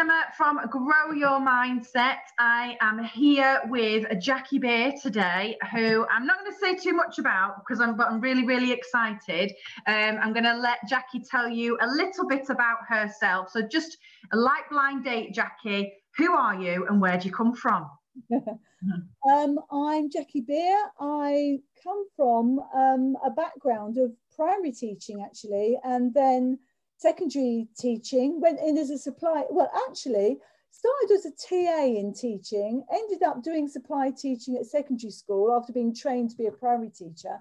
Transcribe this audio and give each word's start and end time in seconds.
Gemma 0.00 0.24
from 0.34 0.58
Grow 0.70 1.12
Your 1.12 1.40
Mindset. 1.40 2.20
I 2.38 2.78
am 2.80 3.04
here 3.04 3.60
with 3.66 4.06
Jackie 4.18 4.58
Beere 4.58 4.94
today, 5.02 5.58
who 5.74 6.06
I'm 6.10 6.24
not 6.24 6.38
going 6.38 6.50
to 6.50 6.58
say 6.58 6.74
too 6.74 6.96
much 6.96 7.18
about 7.18 7.56
because 7.58 7.82
I'm, 7.82 7.98
but 7.98 8.06
I'm 8.06 8.18
really, 8.18 8.46
really 8.46 8.72
excited. 8.72 9.52
Um, 9.86 10.18
I'm 10.22 10.32
going 10.32 10.44
to 10.44 10.56
let 10.56 10.78
Jackie 10.88 11.20
tell 11.30 11.50
you 11.50 11.76
a 11.82 11.86
little 11.86 12.26
bit 12.26 12.48
about 12.48 12.78
herself. 12.88 13.50
So, 13.50 13.60
just 13.60 13.98
a 14.32 14.38
light 14.38 14.62
blind 14.70 15.04
date, 15.04 15.34
Jackie. 15.34 15.92
Who 16.16 16.32
are 16.32 16.58
you 16.58 16.86
and 16.88 16.98
where 16.98 17.18
do 17.18 17.28
you 17.28 17.34
come 17.34 17.54
from? 17.54 17.86
um, 18.32 19.58
I'm 19.70 20.08
Jackie 20.10 20.40
Beere. 20.40 20.92
I 20.98 21.58
come 21.84 22.06
from 22.16 22.58
um, 22.74 23.16
a 23.22 23.30
background 23.30 23.98
of 23.98 24.12
primary 24.34 24.72
teaching, 24.72 25.22
actually, 25.22 25.78
and 25.84 26.14
then 26.14 26.58
secondary 27.00 27.66
teaching, 27.78 28.40
went 28.40 28.60
in 28.60 28.76
as 28.76 28.90
a 28.90 28.98
supply, 28.98 29.44
well, 29.48 29.70
actually 29.88 30.36
started 30.70 31.14
as 31.14 31.24
a 31.24 31.30
TA 31.30 31.84
in 31.84 32.12
teaching, 32.12 32.84
ended 32.92 33.22
up 33.22 33.42
doing 33.42 33.68
supply 33.68 34.10
teaching 34.10 34.56
at 34.56 34.66
secondary 34.66 35.10
school 35.10 35.52
after 35.52 35.72
being 35.72 35.94
trained 35.94 36.30
to 36.30 36.36
be 36.36 36.46
a 36.46 36.52
primary 36.52 36.90
teacher, 36.90 37.38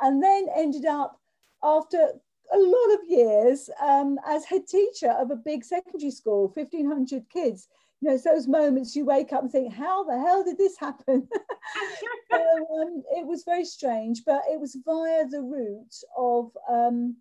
and 0.00 0.22
then 0.22 0.46
ended 0.56 0.86
up 0.86 1.20
after 1.62 2.12
a 2.52 2.58
lot 2.58 2.94
of 2.94 3.00
years 3.08 3.68
um, 3.82 4.18
as 4.26 4.44
head 4.44 4.66
teacher 4.66 5.10
of 5.10 5.30
a 5.30 5.36
big 5.36 5.64
secondary 5.64 6.10
school, 6.10 6.50
1500 6.54 7.28
kids. 7.30 7.68
You 8.00 8.08
know, 8.08 8.14
it's 8.14 8.24
those 8.24 8.48
moments 8.48 8.96
you 8.96 9.04
wake 9.04 9.32
up 9.32 9.42
and 9.42 9.52
think, 9.52 9.74
how 9.74 10.04
the 10.04 10.18
hell 10.18 10.42
did 10.42 10.56
this 10.56 10.78
happen? 10.78 11.28
so, 12.32 12.38
um, 12.38 13.02
it 13.16 13.26
was 13.26 13.44
very 13.44 13.64
strange, 13.64 14.22
but 14.24 14.42
it 14.50 14.58
was 14.58 14.78
via 14.84 15.26
the 15.26 15.42
route 15.42 15.96
of 16.16 16.50
um, 16.68 17.16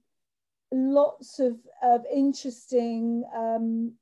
lots 0.72 1.40
of, 1.40 1.58
of 1.84 2.06
interesting 2.14 3.24
um, 3.36 3.94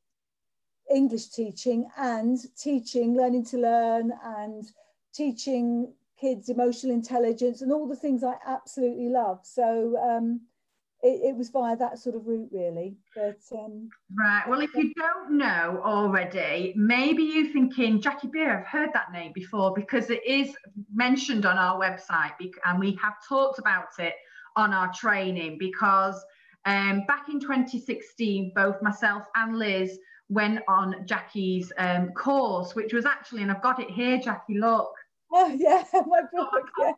English 0.93 1.29
teaching 1.29 1.87
and 1.97 2.37
teaching, 2.57 3.15
learning 3.15 3.45
to 3.45 3.57
learn 3.57 4.11
and 4.23 4.65
teaching 5.13 5.93
kids 6.19 6.49
emotional 6.49 6.93
intelligence 6.93 7.61
and 7.61 7.71
all 7.71 7.87
the 7.87 7.95
things 7.95 8.23
I 8.23 8.35
absolutely 8.45 9.09
love. 9.09 9.39
So 9.43 9.97
um, 9.97 10.41
it, 11.03 11.29
it, 11.29 11.35
was 11.35 11.49
via 11.49 11.77
that 11.77 11.99
sort 11.99 12.15
of 12.15 12.25
route, 12.25 12.49
really. 12.51 12.97
But 13.15 13.39
um, 13.51 13.89
right. 14.17 14.43
Well, 14.47 14.61
if 14.61 14.73
you 14.73 14.93
don't 14.95 15.37
know 15.37 15.81
already, 15.83 16.73
maybe 16.75 17.23
you're 17.23 17.53
thinking 17.53 18.01
Jackie 18.01 18.27
Beere. 18.27 18.59
I've 18.59 18.65
heard 18.65 18.89
that 18.93 19.11
name 19.11 19.31
before 19.33 19.73
because 19.75 20.09
it 20.09 20.25
is 20.25 20.55
mentioned 20.93 21.45
on 21.45 21.57
our 21.57 21.79
website, 21.79 22.31
and 22.65 22.79
we 22.79 22.97
have 23.01 23.13
talked 23.27 23.59
about 23.59 23.99
it 23.99 24.15
on 24.55 24.73
our 24.73 24.91
training 24.91 25.57
because 25.59 26.23
um, 26.67 27.05
back 27.07 27.29
in 27.29 27.39
2016, 27.39 28.51
both 28.53 28.81
myself 28.81 29.23
and 29.35 29.57
Liz 29.57 29.97
went 30.29 30.59
on 30.67 31.05
Jackie's 31.05 31.71
um, 31.77 32.09
course, 32.09 32.75
which 32.75 32.91
was 32.91 33.05
actually, 33.05 33.41
and 33.41 33.51
I've 33.51 33.61
got 33.61 33.79
it 33.79 33.89
here, 33.89 34.19
Jackie, 34.19 34.59
look. 34.59 34.91
Oh, 35.29 35.49
yeah, 35.49 35.83
my 35.93 36.21
book. 36.31 36.69
Yeah. 36.79 36.93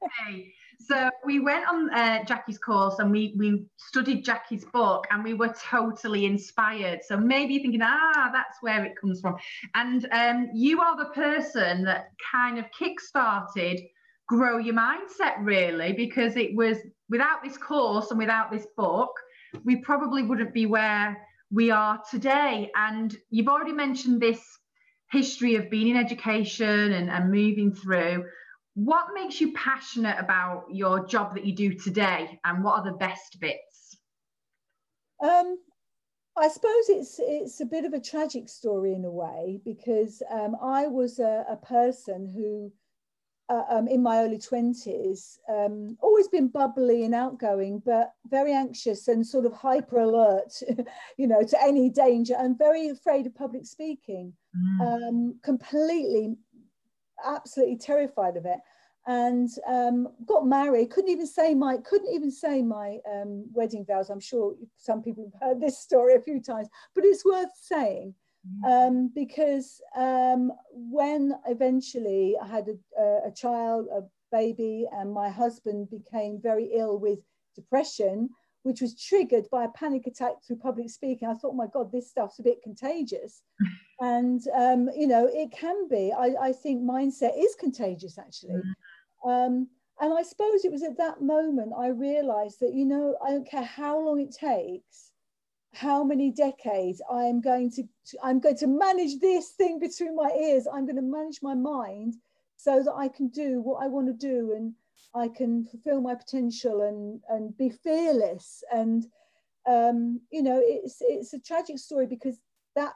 So 0.80 1.10
we 1.26 1.40
went 1.40 1.68
on 1.68 1.90
uh, 1.90 2.24
Jackie's 2.26 2.60
course 2.60 3.00
and 3.00 3.10
we, 3.10 3.34
we 3.36 3.66
studied 3.78 4.24
Jackie's 4.24 4.66
book 4.66 5.08
and 5.10 5.24
we 5.24 5.34
were 5.34 5.52
totally 5.68 6.26
inspired. 6.26 7.00
So 7.04 7.18
maybe 7.18 7.56
you're 7.56 7.64
thinking, 7.64 7.82
ah, 7.82 8.30
that's 8.32 8.60
where 8.62 8.86
it 8.86 8.94
comes 9.02 9.20
from. 9.20 9.36
And 9.74 10.08
um, 10.12 10.52
you 10.54 10.80
are 10.80 10.96
the 10.96 11.10
person 11.10 11.84
that 11.86 12.12
kind 12.32 12.60
of 12.60 12.66
kick-started 12.78 13.82
Grow 14.28 14.60
Your 14.60 14.76
Mindset, 14.76 15.38
really, 15.40 15.94
because 15.94 16.36
it 16.36 16.56
was 16.56 16.78
without 17.10 17.44
this 17.44 17.58
course 17.58 18.12
and 18.12 18.20
without 18.20 18.52
this 18.52 18.68
book, 18.78 19.10
we 19.64 19.78
probably 19.78 20.24
wouldn't 20.24 20.54
be 20.54 20.66
where 20.66 21.18
we 21.52 21.72
are 21.72 22.02
today. 22.10 22.72
And 22.76 23.16
you've 23.30 23.48
already 23.48 23.74
mentioned 23.74 24.22
this 24.22 24.42
history 25.12 25.56
of 25.56 25.70
being 25.70 25.90
in 25.90 25.98
education 25.98 26.94
and, 26.94 27.10
and 27.10 27.32
moving 27.32 27.74
through. 27.74 28.26
What 28.76 29.08
makes 29.14 29.42
you 29.42 29.54
passionate 29.54 30.18
about 30.20 30.66
your 30.72 31.06
job 31.06 31.34
that 31.34 31.46
you 31.46 31.54
do 31.54 31.74
today, 31.74 32.40
and 32.46 32.64
what 32.64 32.80
are 32.80 32.86
the 32.86 32.98
best 32.98 33.40
bits? 33.40 33.98
Um, 35.22 35.58
I 36.38 36.48
suppose 36.48 36.88
it's 36.88 37.20
it's 37.20 37.60
a 37.60 37.66
bit 37.66 37.84
of 37.84 37.94
a 37.94 38.00
tragic 38.00 38.48
story 38.48 38.94
in 38.94 39.04
a 39.04 39.12
way 39.12 39.60
because 39.66 40.24
um, 40.32 40.56
I 40.62 40.88
was 40.88 41.20
a, 41.20 41.46
a 41.50 41.58
person 41.58 42.32
who 42.34 42.72
uh, 43.50 43.64
um, 43.70 43.88
in 43.88 44.04
my 44.04 44.20
early 44.20 44.38
20s, 44.38 45.40
um, 45.50 45.98
always 46.02 46.28
been 46.28 46.48
bubbly 46.48 47.04
and 47.04 47.16
outgoing, 47.16 47.82
but 47.84 48.14
very 48.28 48.54
anxious 48.54 49.08
and 49.08 49.26
sort 49.26 49.46
of 49.46 49.54
hyper 49.54 50.00
alert, 50.00 50.54
you 51.18 51.28
know, 51.28 51.42
to 51.42 51.62
any 51.64 51.90
danger 51.90 52.36
and 52.38 52.58
very 52.58 52.90
afraid 52.90 53.26
of 53.26 53.36
public 53.36 53.66
speaking, 53.66 54.32
mm. 54.56 55.08
um, 55.08 55.40
completely, 55.44 56.36
absolutely 57.26 57.78
terrified 57.78 58.38
of 58.38 58.46
it. 58.46 58.60
And 59.08 59.50
um, 59.68 60.10
got 60.28 60.46
married, 60.46 60.92
couldn't 60.92 61.10
even 61.10 61.26
say 61.26 61.56
my, 61.56 61.78
couldn't 61.78 62.14
even 62.14 62.30
say 62.30 62.62
my 62.62 63.00
um, 63.12 63.46
wedding 63.52 63.84
vows. 63.84 64.12
I'm 64.12 64.20
sure 64.20 64.54
some 64.78 65.02
people 65.02 65.32
have 65.34 65.50
heard 65.50 65.62
this 65.62 65.80
story 65.80 66.14
a 66.14 66.22
few 66.22 66.40
times, 66.40 66.68
but 66.94 67.04
it's 67.04 67.26
worth 67.26 67.50
saying 67.60 68.14
um, 68.66 69.12
because 69.14 69.82
um, 69.96 70.52
when 70.72 71.34
eventually 71.48 72.36
I 72.42 72.48
had 72.48 72.68
a, 72.98 73.28
a, 73.28 73.32
child, 73.32 73.88
a 73.94 74.02
baby, 74.32 74.86
and 74.92 75.12
my 75.12 75.30
husband 75.30 75.90
became 75.90 76.40
very 76.42 76.72
ill 76.74 77.00
with 77.00 77.20
depression, 77.56 78.30
which 78.64 78.82
was 78.82 79.00
triggered 79.02 79.50
by 79.52 79.66
a 79.66 79.70
panic 79.70 80.08
attack 80.08 80.34
through 80.46 80.58
public 80.58 80.90
speaking, 80.90 81.28
I 81.28 81.34
thought, 81.34 81.52
oh 81.52 81.54
my 81.54 81.68
God, 81.68 81.92
this 81.92 82.10
stuff's 82.10 82.40
a 82.40 82.44
bit 82.44 82.62
contagious. 82.62 83.42
and, 84.00 84.42
um, 84.56 84.90
you 84.96 85.08
know, 85.08 85.30
it 85.32 85.52
can 85.52 85.88
be. 85.90 86.12
I, 86.12 86.36
I, 86.42 86.52
think 86.54 86.82
mindset 86.82 87.38
is 87.38 87.56
contagious, 87.60 88.18
actually. 88.18 88.62
Mm. 89.26 89.48
Um, 89.48 89.68
and 90.02 90.14
I 90.14 90.24
suppose 90.24 90.64
it 90.64 90.72
was 90.72 90.84
at 90.84 90.98
that 90.98 91.22
moment 91.22 91.74
I 91.78 91.88
realized 91.88 92.62
that, 92.62 92.74
you 92.74 92.86
know, 92.86 93.18
I 93.26 93.32
don't 93.32 93.50
care 93.50 93.64
how 93.64 94.00
long 94.00 94.22
it 94.22 94.32
takes 94.32 95.12
how 95.74 96.04
many 96.04 96.32
decades 96.32 97.02
I'm 97.12 97.42
going 97.42 97.72
to, 97.72 97.84
to, 97.84 98.18
I'm 98.24 98.40
going 98.40 98.58
to 98.58 98.68
manage 98.68 99.20
this 99.20 99.50
thing 99.50 99.80
between 99.80 100.16
my 100.16 100.30
ears. 100.30 100.68
I'm 100.72 100.86
going 100.86 100.96
to 100.96 101.02
manage 101.02 101.40
my 101.42 101.54
mind 101.54 102.16
so 102.58 102.84
that 102.84 102.94
I 102.94 103.08
can 103.08 103.30
do 103.30 103.62
what 103.62 103.84
I 103.84 103.88
want 103.88 104.08
to 104.08 104.14
do 104.14 104.54
and 104.56 104.74
I 105.14 105.28
can 105.28 105.66
fulfill 105.66 106.02
my 106.02 106.16
potential 106.16 106.82
and 106.82 107.22
and 107.30 107.58
be 107.58 107.70
fearless. 107.70 108.64
And 108.72 109.06
um, 109.68 110.22
you 110.32 110.44
know, 110.44 110.60
it's 110.62 110.98
it's 111.02 111.34
a 111.34 111.40
tragic 111.40 111.80
story 111.80 112.06
because 112.06 112.40
that, 112.76 112.94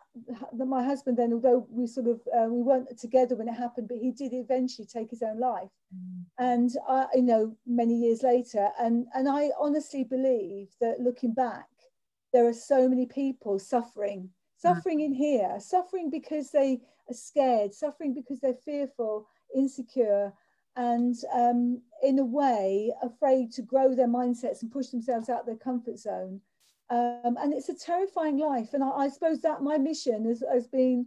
that 0.53 0.65
my 0.65 0.83
husband 0.83 1.17
then, 1.17 1.33
although 1.33 1.67
we 1.69 1.87
sort 1.87 2.07
of 2.07 2.21
uh, 2.35 2.47
we 2.47 2.61
weren't 2.61 2.97
together 2.99 3.35
when 3.35 3.47
it 3.47 3.53
happened, 3.53 3.87
but 3.87 3.97
he 3.97 4.11
did 4.11 4.33
eventually 4.33 4.87
take 4.87 5.09
his 5.09 5.23
own 5.23 5.39
life. 5.39 5.69
Mm. 5.95 6.23
And 6.39 6.71
I, 6.87 7.05
you 7.15 7.23
know, 7.23 7.55
many 7.65 7.95
years 7.95 8.23
later, 8.23 8.69
and 8.79 9.07
and 9.13 9.27
I 9.27 9.49
honestly 9.59 10.03
believe 10.03 10.69
that 10.79 10.99
looking 10.99 11.33
back 11.33 11.67
there 12.33 12.47
are 12.47 12.53
so 12.53 12.89
many 12.89 13.05
people 13.05 13.59
suffering, 13.59 14.29
suffering 14.57 15.01
in 15.01 15.13
here, 15.13 15.55
suffering 15.59 16.09
because 16.09 16.51
they 16.51 16.81
are 17.09 17.13
scared, 17.13 17.73
suffering 17.73 18.13
because 18.13 18.39
they're 18.39 18.57
fearful, 18.65 19.27
insecure, 19.55 20.33
and 20.75 21.15
um, 21.31 21.81
in 22.01 22.17
a 22.19 22.25
way 22.25 22.91
afraid 23.03 23.51
to 23.53 23.61
grow 23.61 23.93
their 23.93 24.07
mindsets 24.07 24.63
and 24.63 24.71
push 24.71 24.87
themselves 24.87 25.29
out 25.29 25.41
of 25.41 25.45
their 25.45 25.55
comfort 25.55 25.99
zone. 25.99 26.41
Um, 26.89 27.37
and 27.39 27.53
it's 27.53 27.69
a 27.69 27.75
terrifying 27.75 28.37
life. 28.37 28.73
And 28.73 28.83
I, 28.83 28.89
I 28.89 29.09
suppose 29.09 29.41
that 29.41 29.61
my 29.61 29.77
mission 29.77 30.25
has, 30.25 30.43
has, 30.51 30.67
been 30.67 31.05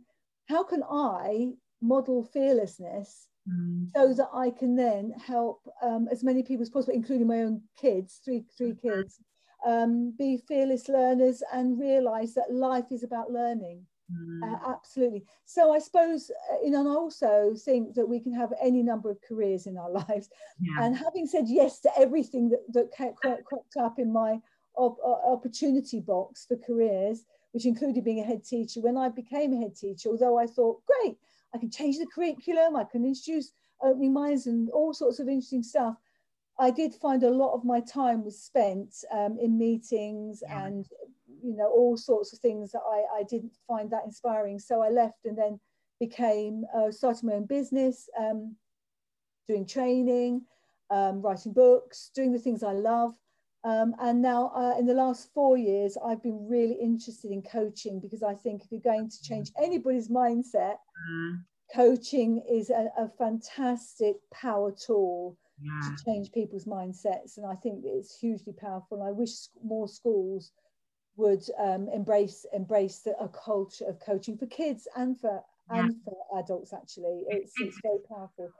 how 0.48 0.62
can 0.62 0.82
I 0.84 1.52
model 1.82 2.24
fearlessness 2.24 3.28
mm. 3.48 3.88
so 3.94 4.14
that 4.14 4.28
I 4.32 4.50
can 4.50 4.76
then 4.76 5.12
help 5.12 5.60
um, 5.82 6.08
as 6.10 6.24
many 6.24 6.42
people 6.42 6.62
as 6.62 6.70
possible, 6.70 6.94
including 6.94 7.26
my 7.26 7.42
own 7.42 7.62
kids, 7.80 8.20
three, 8.24 8.44
three 8.56 8.74
kids, 8.74 9.20
um, 9.64 10.12
be 10.18 10.38
fearless 10.48 10.88
learners 10.88 11.42
and 11.52 11.78
realize 11.78 12.34
that 12.34 12.52
life 12.52 12.90
is 12.90 13.02
about 13.02 13.30
learning. 13.30 13.86
Mm. 14.12 14.42
Uh, 14.42 14.70
absolutely. 14.70 15.24
So 15.44 15.72
I 15.72 15.78
suppose, 15.78 16.30
uh, 16.52 16.56
you 16.64 16.70
know, 16.70 16.80
and 16.80 16.88
I 16.88 16.92
also 16.92 17.54
think 17.58 17.94
that 17.94 18.08
we 18.08 18.20
can 18.20 18.32
have 18.32 18.52
any 18.62 18.82
number 18.82 19.10
of 19.10 19.18
careers 19.26 19.66
in 19.66 19.76
our 19.76 19.90
lives. 20.08 20.28
Yeah. 20.60 20.84
And 20.84 20.96
having 20.96 21.26
said 21.26 21.44
yes 21.48 21.80
to 21.80 21.90
everything 21.98 22.50
that, 22.50 22.72
that 22.72 23.44
cropped 23.44 23.76
up 23.76 23.98
in 23.98 24.12
my 24.12 24.40
op- 24.76 25.00
opportunity 25.02 26.00
box 26.00 26.46
for 26.46 26.56
careers, 26.56 27.24
which 27.52 27.66
included 27.66 28.04
being 28.04 28.20
a 28.20 28.24
head 28.24 28.44
teacher, 28.44 28.80
when 28.80 28.96
I 28.96 29.08
became 29.08 29.52
a 29.52 29.60
head 29.60 29.76
teacher, 29.76 30.10
although 30.10 30.38
I 30.38 30.46
thought, 30.46 30.82
great, 30.86 31.16
I 31.54 31.58
can 31.58 31.70
change 31.70 31.98
the 31.98 32.06
curriculum, 32.06 32.76
I 32.76 32.84
can 32.84 33.04
introduce 33.04 33.52
opening 33.82 34.12
minds 34.12 34.46
and 34.46 34.70
all 34.70 34.92
sorts 34.92 35.18
of 35.18 35.28
interesting 35.28 35.62
stuff. 35.62 35.96
I 36.58 36.70
did 36.70 36.94
find 36.94 37.22
a 37.22 37.30
lot 37.30 37.54
of 37.54 37.64
my 37.64 37.80
time 37.80 38.24
was 38.24 38.40
spent 38.40 38.94
um, 39.12 39.38
in 39.40 39.58
meetings 39.58 40.42
yeah. 40.42 40.64
and 40.64 40.86
you 41.42 41.54
know 41.54 41.68
all 41.68 41.96
sorts 41.96 42.32
of 42.32 42.38
things 42.38 42.72
that 42.72 42.82
I, 42.88 43.20
I 43.20 43.22
didn't 43.24 43.52
find 43.66 43.90
that 43.90 44.04
inspiring. 44.04 44.58
So 44.58 44.82
I 44.82 44.88
left 44.88 45.24
and 45.24 45.36
then 45.36 45.60
became 46.00 46.64
uh, 46.74 46.90
starting 46.90 47.28
my 47.28 47.36
own 47.36 47.46
business, 47.46 48.08
um, 48.18 48.56
doing 49.46 49.66
training, 49.66 50.42
um, 50.90 51.22
writing 51.22 51.52
books, 51.52 52.10
doing 52.14 52.32
the 52.32 52.38
things 52.38 52.62
I 52.62 52.72
love. 52.72 53.14
Um, 53.64 53.94
and 54.00 54.22
now, 54.22 54.52
uh, 54.54 54.78
in 54.78 54.86
the 54.86 54.94
last 54.94 55.32
four 55.34 55.56
years, 55.58 55.96
I've 56.04 56.22
been 56.22 56.46
really 56.48 56.76
interested 56.80 57.32
in 57.32 57.42
coaching 57.42 57.98
because 57.98 58.22
I 58.22 58.34
think 58.34 58.62
if 58.62 58.70
you're 58.70 58.80
going 58.80 59.10
to 59.10 59.22
change 59.22 59.50
anybody's 59.60 60.08
mindset, 60.08 60.76
mm. 61.10 61.38
coaching 61.74 62.42
is 62.48 62.70
a, 62.70 62.88
a, 62.96 63.08
fantastic 63.18 64.16
power 64.32 64.70
tool 64.70 65.36
yeah. 65.60 65.90
to 65.90 66.04
change 66.04 66.32
people's 66.32 66.64
mindsets. 66.64 67.36
And 67.36 67.46
I 67.46 67.54
think 67.54 67.82
it's 67.84 68.18
hugely 68.18 68.52
powerful. 68.52 68.98
And 68.98 69.08
I 69.08 69.12
wish 69.12 69.48
more 69.62 69.88
schools 69.88 70.52
would 71.16 71.44
um, 71.58 71.88
embrace 71.88 72.44
embrace 72.52 73.06
a 73.20 73.28
culture 73.28 73.86
of 73.86 73.98
coaching 74.00 74.36
for 74.36 74.46
kids 74.46 74.86
and 74.96 75.18
for 75.18 75.42
yeah. 75.72 75.80
and 75.80 75.94
for 76.04 76.14
adults 76.38 76.72
actually 76.72 77.22
it's 77.28 77.52
it's 77.60 77.78
very 77.82 77.98
powerful 78.08 78.50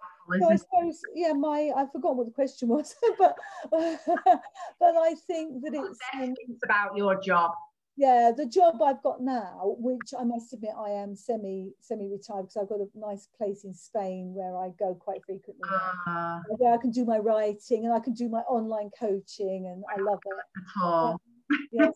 so 0.40 0.48
i 0.48 0.56
suppose 0.56 1.00
yeah 1.14 1.32
my 1.32 1.70
i 1.76 1.86
forgot 1.92 2.16
what 2.16 2.26
the 2.26 2.32
question 2.32 2.68
was 2.68 2.94
but 3.18 3.36
but 3.70 4.96
i 4.96 5.14
think 5.26 5.62
that 5.62 5.74
it's 5.74 5.98
um, 6.14 6.34
it's 6.48 6.62
about 6.64 6.96
your 6.96 7.20
job 7.20 7.52
yeah 7.96 8.30
the 8.36 8.46
job 8.46 8.80
i've 8.82 9.02
got 9.02 9.20
now 9.20 9.74
which 9.78 10.12
i 10.18 10.24
must 10.24 10.52
admit 10.52 10.72
i 10.78 10.90
am 10.90 11.16
semi 11.16 11.70
semi 11.80 12.08
retired 12.08 12.42
because 12.42 12.56
i've 12.56 12.68
got 12.68 12.80
a 12.80 12.86
nice 12.94 13.28
place 13.36 13.64
in 13.64 13.72
spain 13.72 14.32
where 14.34 14.56
i 14.56 14.68
go 14.78 14.94
quite 14.94 15.24
frequently 15.24 15.68
uh, 16.06 16.40
where 16.58 16.74
i 16.74 16.76
can 16.76 16.90
do 16.90 17.04
my 17.04 17.18
writing 17.18 17.84
and 17.84 17.94
i 17.94 17.98
can 17.98 18.12
do 18.12 18.28
my 18.28 18.40
online 18.40 18.90
coaching 18.98 19.66
and 19.66 19.82
i 19.94 20.00
love 20.00 20.18
it 20.24 21.16
yes, 21.72 21.92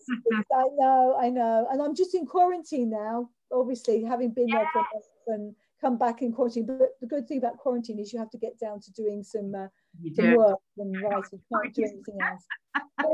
I 0.55 0.64
know, 0.79 1.17
I 1.20 1.29
know. 1.29 1.67
And 1.70 1.82
I'm 1.82 1.94
just 1.94 2.14
in 2.14 2.26
quarantine 2.26 2.91
now, 2.91 3.31
obviously, 3.53 4.05
having 4.05 4.31
been 4.31 4.49
yes. 4.49 4.58
there 4.58 4.69
for 4.73 4.79
a 4.79 4.85
month 4.94 5.05
and 5.26 5.55
come 5.81 5.97
back 5.97 6.23
in 6.23 6.32
quarantine. 6.32 6.67
But 6.67 6.91
the 7.00 7.06
good 7.06 7.27
thing 7.27 7.38
about 7.38 7.59
quarantine 7.59 7.99
is 7.99 8.12
you 8.12 8.19
have 8.19 8.31
to 8.31 8.38
get 8.38 8.59
down 8.59 8.81
to 8.81 8.93
doing 8.93 9.23
some, 9.23 9.55
uh, 9.55 9.69
some 10.15 10.35
work 10.35 10.59
and 10.79 11.03
writing. 11.03 11.41
Can't 11.53 11.75
do 11.75 11.82
anything 11.82 12.19
else. 12.21 12.44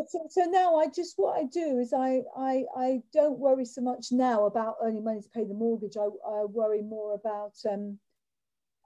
so, 0.09 0.27
so, 0.29 0.45
now 0.45 0.77
I 0.77 0.89
just 0.89 1.15
what 1.17 1.39
I 1.39 1.45
do 1.45 1.79
is 1.79 1.93
I, 1.93 2.23
I 2.37 2.65
I 2.77 3.03
don't 3.13 3.39
worry 3.39 3.65
so 3.65 3.81
much 3.81 4.09
now 4.11 4.47
about 4.47 4.77
earning 4.83 5.05
money 5.05 5.21
to 5.21 5.29
pay 5.29 5.45
the 5.45 5.55
mortgage. 5.55 5.97
I, 5.97 6.05
I 6.05 6.45
worry 6.45 6.83
more 6.83 7.15
about 7.15 7.55
um, 7.71 7.99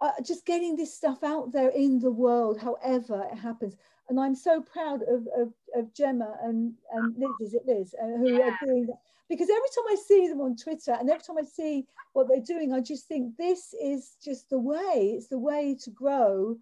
uh, 0.01 0.13
just 0.25 0.47
getting 0.47 0.77
this 0.77 0.95
stuff 0.95 1.23
out 1.25 1.53
there 1.53 1.71
in 1.71 1.99
the 1.99 2.11
world, 2.11 2.59
however 2.59 3.27
it 3.31 3.37
happens 3.37 3.77
and 4.11 4.19
I'm 4.19 4.35
so 4.35 4.61
proud 4.61 5.03
of, 5.03 5.27
of, 5.39 5.53
of 5.75 5.95
Gemma 5.95 6.37
and, 6.43 6.75
and 6.93 7.15
Liz, 7.17 7.31
is 7.41 7.55
it 7.55 7.63
Liz, 7.65 7.95
uh, 8.03 8.07
who 8.07 8.37
yeah. 8.37 8.51
are 8.51 8.59
doing 8.63 8.87
that. 8.87 8.99
Because 9.31 9.49
every 9.49 9.69
time 9.75 9.85
I 9.89 9.97
see 9.97 10.29
them 10.29 10.41
on 10.41 10.57
Twitter 10.57 10.93
and 10.93 11.09
every 11.09 11.23
time 11.23 11.39
I 11.39 11.45
see 11.45 11.87
what 12.15 12.27
they're 12.29 12.41
doing, 12.41 12.73
I 12.73 12.81
just 12.81 13.07
think 13.07 13.37
this 13.37 13.73
is 13.81 14.17
just 14.23 14.51
the 14.51 14.59
way, 14.59 15.15
it's 15.17 15.29
the 15.29 15.39
way 15.39 15.77
to 15.85 15.91
grow 15.91 16.57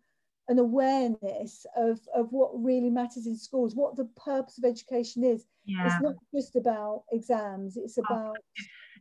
an 0.48 0.58
awareness 0.58 1.64
of, 1.76 1.98
of 2.14 2.30
what 2.30 2.50
really 2.54 2.90
matters 2.90 3.26
in 3.26 3.36
schools, 3.36 3.74
what 3.74 3.96
the 3.96 4.04
purpose 4.22 4.58
of 4.58 4.64
education 4.64 5.24
is. 5.24 5.46
Yeah. 5.64 5.86
It's 5.86 6.02
not 6.02 6.14
just 6.34 6.56
about 6.56 7.04
exams, 7.10 7.78
it's 7.78 7.96
about. 7.96 8.36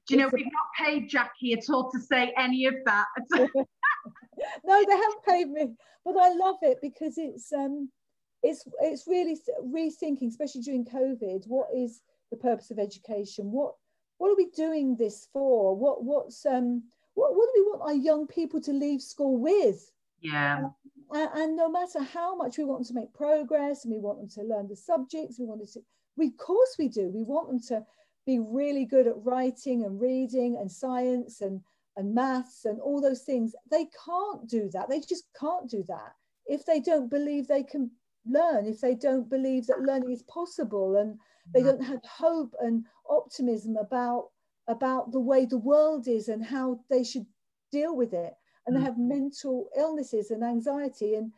Do 0.07 0.15
you 0.15 0.21
know, 0.21 0.29
we've 0.31 0.45
not 0.45 0.87
paid 0.87 1.09
Jackie 1.09 1.51
at 1.51 1.69
all 1.69 1.91
to 1.91 1.99
say 1.99 2.33
any 2.37 2.67
of 2.67 2.75
that. 2.85 3.07
no, 3.33 4.85
they 4.85 4.95
haven't 4.95 5.25
paid 5.27 5.49
me, 5.49 5.73
but 6.05 6.15
I 6.17 6.33
love 6.33 6.57
it 6.61 6.77
because 6.81 7.17
it's 7.17 7.51
um 7.51 7.89
it's 8.43 8.63
it's 8.81 9.07
really 9.07 9.37
rethinking, 9.65 10.29
especially 10.29 10.61
during 10.61 10.85
COVID, 10.85 11.47
what 11.47 11.67
is 11.75 12.01
the 12.31 12.37
purpose 12.37 12.71
of 12.71 12.79
education? 12.79 13.51
What 13.51 13.73
what 14.17 14.31
are 14.31 14.35
we 14.35 14.49
doing 14.55 14.95
this 14.95 15.27
for? 15.31 15.75
What 15.75 16.03
what's 16.03 16.45
um 16.45 16.83
what, 17.13 17.35
what 17.35 17.49
do 17.53 17.63
we 17.63 17.71
want 17.71 17.81
our 17.83 17.95
young 17.95 18.27
people 18.27 18.61
to 18.61 18.71
leave 18.71 19.01
school 19.01 19.37
with? 19.37 19.91
Yeah. 20.21 20.69
and, 21.11 21.29
and 21.35 21.55
no 21.55 21.69
matter 21.69 22.01
how 22.01 22.35
much 22.35 22.57
we 22.57 22.63
want 22.63 22.81
them 22.81 22.87
to 22.95 23.01
make 23.01 23.13
progress 23.13 23.85
and 23.85 23.93
we 23.93 23.99
want 23.99 24.19
them 24.19 24.29
to 24.29 24.43
learn 24.43 24.67
the 24.67 24.75
subjects, 24.75 25.39
we 25.39 25.45
want 25.45 25.67
to, 25.67 25.79
we, 26.15 26.27
of 26.27 26.37
course 26.37 26.75
we 26.77 26.89
do. 26.89 27.09
We 27.09 27.23
want 27.23 27.47
them 27.47 27.59
to 27.69 27.85
be 28.25 28.39
really 28.39 28.85
good 28.85 29.07
at 29.07 29.23
writing 29.23 29.85
and 29.85 29.99
reading 30.01 30.57
and 30.57 30.71
science 30.71 31.41
and, 31.41 31.61
and 31.95 32.13
maths 32.13 32.65
and 32.65 32.79
all 32.79 33.01
those 33.01 33.21
things. 33.21 33.55
They 33.71 33.87
can't 34.05 34.47
do 34.47 34.69
that. 34.73 34.89
They 34.89 34.99
just 34.99 35.25
can't 35.39 35.69
do 35.69 35.83
that 35.87 36.13
if 36.47 36.65
they 36.65 36.79
don't 36.79 37.09
believe 37.09 37.47
they 37.47 37.63
can 37.63 37.91
learn 38.29 38.65
if 38.65 38.81
they 38.81 38.95
don't 38.95 39.29
believe 39.29 39.67
that 39.67 39.81
learning 39.81 40.11
is 40.11 40.23
possible 40.23 40.97
and 40.97 41.17
they 41.53 41.63
don't 41.63 41.83
have 41.83 42.03
hope 42.03 42.53
and 42.59 42.85
optimism 43.09 43.77
about 43.77 44.29
about 44.67 45.11
the 45.11 45.19
way 45.19 45.45
the 45.45 45.57
world 45.57 46.07
is 46.07 46.27
and 46.27 46.43
how 46.43 46.79
they 46.89 47.03
should 47.03 47.25
deal 47.71 47.95
with 47.95 48.13
it. 48.13 48.33
And 48.65 48.75
they 48.75 48.81
mm. 48.81 48.85
have 48.85 48.97
mental 48.97 49.69
illnesses 49.77 50.29
and 50.29 50.43
anxiety 50.43 51.15
and 51.15 51.31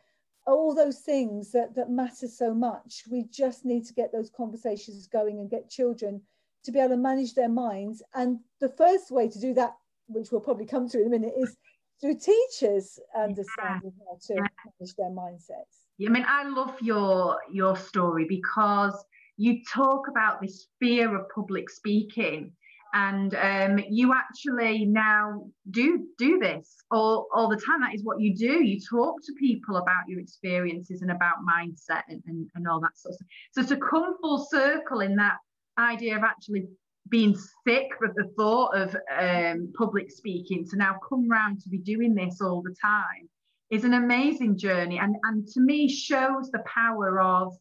all 0.48 0.74
those 0.74 0.98
things 0.98 1.52
that, 1.52 1.76
that 1.76 1.90
matter 1.90 2.26
so 2.26 2.52
much. 2.52 3.04
We 3.08 3.26
just 3.30 3.64
need 3.64 3.86
to 3.86 3.94
get 3.94 4.10
those 4.10 4.30
conversations 4.30 5.06
going 5.06 5.38
and 5.38 5.48
get 5.48 5.70
children 5.70 6.22
to 6.64 6.72
be 6.72 6.80
able 6.80 6.90
to 6.90 6.96
manage 6.96 7.34
their 7.34 7.48
minds. 7.48 8.02
And 8.14 8.40
the 8.60 8.68
first 8.68 9.12
way 9.12 9.28
to 9.28 9.38
do 9.38 9.54
that 9.54 9.74
which 10.10 10.32
we'll 10.32 10.40
probably 10.40 10.66
come 10.66 10.88
to 10.88 11.00
in 11.00 11.06
a 11.06 11.10
minute 11.10 11.34
is 11.38 11.56
through 12.00 12.18
teachers 12.18 12.98
understanding 13.16 13.92
how 14.06 14.18
to 14.26 14.34
manage 14.34 14.94
their 14.96 15.10
mindsets. 15.10 15.86
Yeah, 15.98 16.08
I 16.08 16.12
mean, 16.12 16.24
I 16.26 16.48
love 16.48 16.74
your 16.80 17.38
your 17.52 17.76
story 17.76 18.24
because 18.28 19.04
you 19.40 19.62
talk 19.72 20.06
about 20.06 20.42
this 20.42 20.66
fear 20.80 21.16
of 21.16 21.26
public 21.34 21.70
speaking, 21.70 22.52
and 22.92 23.34
um, 23.34 23.82
you 23.88 24.12
actually 24.12 24.84
now 24.84 25.46
do 25.70 26.06
do 26.18 26.38
this 26.38 26.76
all, 26.90 27.26
all 27.34 27.48
the 27.48 27.56
time. 27.56 27.80
That 27.80 27.94
is 27.94 28.04
what 28.04 28.20
you 28.20 28.36
do. 28.36 28.62
You 28.62 28.78
talk 28.78 29.16
to 29.24 29.32
people 29.40 29.78
about 29.78 30.08
your 30.08 30.20
experiences 30.20 31.00
and 31.00 31.10
about 31.10 31.36
mindset 31.48 32.02
and, 32.08 32.22
and, 32.26 32.50
and 32.54 32.68
all 32.68 32.80
that 32.80 32.98
sort 32.98 33.12
of 33.12 33.16
stuff. 33.16 33.28
So 33.52 33.74
to 33.74 33.80
come 33.80 34.16
full 34.20 34.46
circle 34.50 35.00
in 35.00 35.16
that 35.16 35.38
idea 35.78 36.18
of 36.18 36.22
actually 36.22 36.66
being 37.08 37.34
sick 37.66 37.88
with 37.98 38.14
the 38.16 38.30
thought 38.36 38.76
of 38.76 38.94
um, 39.18 39.72
public 39.74 40.10
speaking 40.10 40.66
to 40.68 40.76
now 40.76 40.96
come 41.08 41.30
round 41.30 41.62
to 41.62 41.70
be 41.70 41.78
doing 41.78 42.14
this 42.14 42.42
all 42.42 42.60
the 42.60 42.74
time 42.78 43.26
is 43.70 43.84
an 43.84 43.94
amazing 43.94 44.58
journey 44.58 44.98
and, 44.98 45.16
and 45.22 45.48
to 45.48 45.60
me 45.60 45.88
shows 45.88 46.50
the 46.50 46.62
power 46.66 47.22
of 47.22 47.54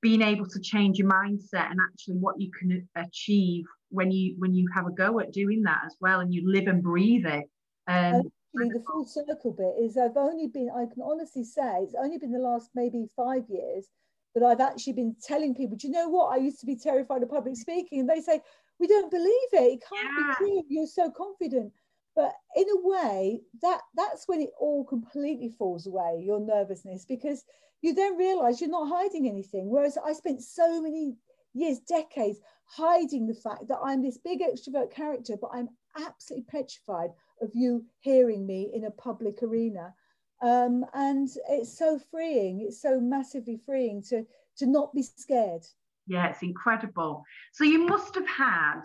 being 0.00 0.22
able 0.22 0.46
to 0.46 0.60
change 0.60 0.98
your 0.98 1.08
mindset 1.08 1.70
and 1.70 1.78
actually 1.80 2.14
what 2.14 2.40
you 2.40 2.50
can 2.58 2.88
achieve 2.96 3.64
when 3.90 4.10
you 4.10 4.34
when 4.38 4.54
you 4.54 4.68
have 4.74 4.86
a 4.86 4.92
go 4.92 5.18
at 5.20 5.32
doing 5.32 5.62
that 5.62 5.80
as 5.86 5.96
well 6.00 6.20
and 6.20 6.32
you 6.32 6.42
live 6.50 6.66
and 6.66 6.82
breathe 6.82 7.26
it 7.26 7.44
um, 7.88 8.22
Actually, 8.54 8.78
the 8.78 8.84
full 8.86 9.04
circle 9.04 9.52
bit 9.52 9.74
is 9.82 9.96
I've 9.96 10.16
only 10.16 10.46
been, 10.46 10.70
I 10.74 10.86
can 10.92 11.02
honestly 11.02 11.44
say, 11.44 11.82
it's 11.82 11.94
only 11.98 12.18
been 12.18 12.32
the 12.32 12.38
last 12.38 12.70
maybe 12.74 13.06
five 13.14 13.44
years 13.48 13.88
that 14.34 14.42
I've 14.42 14.60
actually 14.60 14.94
been 14.94 15.16
telling 15.22 15.54
people, 15.54 15.76
do 15.76 15.86
you 15.86 15.92
know 15.92 16.08
what? 16.08 16.32
I 16.32 16.36
used 16.36 16.60
to 16.60 16.66
be 16.66 16.76
terrified 16.76 17.22
of 17.22 17.30
public 17.30 17.56
speaking. 17.56 18.00
And 18.00 18.08
they 18.08 18.20
say, 18.20 18.40
we 18.78 18.86
don't 18.86 19.10
believe 19.10 19.48
it. 19.52 19.72
It 19.74 19.82
can't 19.86 20.08
yeah. 20.18 20.34
be 20.38 20.44
true. 20.44 20.62
You're 20.68 20.86
so 20.86 21.10
confident 21.10 21.72
but 22.18 22.34
in 22.56 22.64
a 22.68 22.80
way 22.80 23.40
that 23.62 23.80
that's 23.94 24.26
when 24.26 24.40
it 24.40 24.50
all 24.58 24.84
completely 24.84 25.54
falls 25.56 25.86
away 25.86 26.20
your 26.20 26.40
nervousness 26.40 27.04
because 27.04 27.44
you 27.80 27.94
then 27.94 28.16
realize 28.16 28.60
you're 28.60 28.70
not 28.70 28.88
hiding 28.88 29.28
anything. 29.28 29.68
Whereas 29.68 29.98
i 30.04 30.12
spent 30.12 30.42
so 30.42 30.80
many 30.80 31.16
years 31.54 31.78
decades 31.80 32.38
hiding 32.66 33.26
the 33.26 33.34
fact 33.34 33.66
that 33.68 33.78
i'm 33.82 34.02
this 34.02 34.18
big 34.18 34.40
extrovert 34.40 34.92
character 34.92 35.34
but 35.40 35.50
i'm 35.54 35.70
absolutely 35.96 36.44
petrified 36.50 37.10
of 37.40 37.50
you 37.54 37.84
hearing 38.00 38.46
me 38.46 38.70
in 38.72 38.84
a 38.84 38.90
public 38.90 39.42
arena. 39.42 39.94
Um, 40.42 40.84
and 40.94 41.28
it's 41.48 41.76
so 41.76 41.98
freeing. 42.10 42.60
It's 42.60 42.80
so 42.80 43.00
massively 43.00 43.60
freeing 43.64 44.02
to 44.08 44.24
to 44.58 44.66
not 44.66 44.94
be 44.94 45.02
scared. 45.02 45.64
Yeah 46.06 46.28
it's 46.28 46.42
incredible. 46.42 47.24
So 47.52 47.64
you 47.64 47.86
must 47.86 48.14
have 48.14 48.28
had 48.28 48.82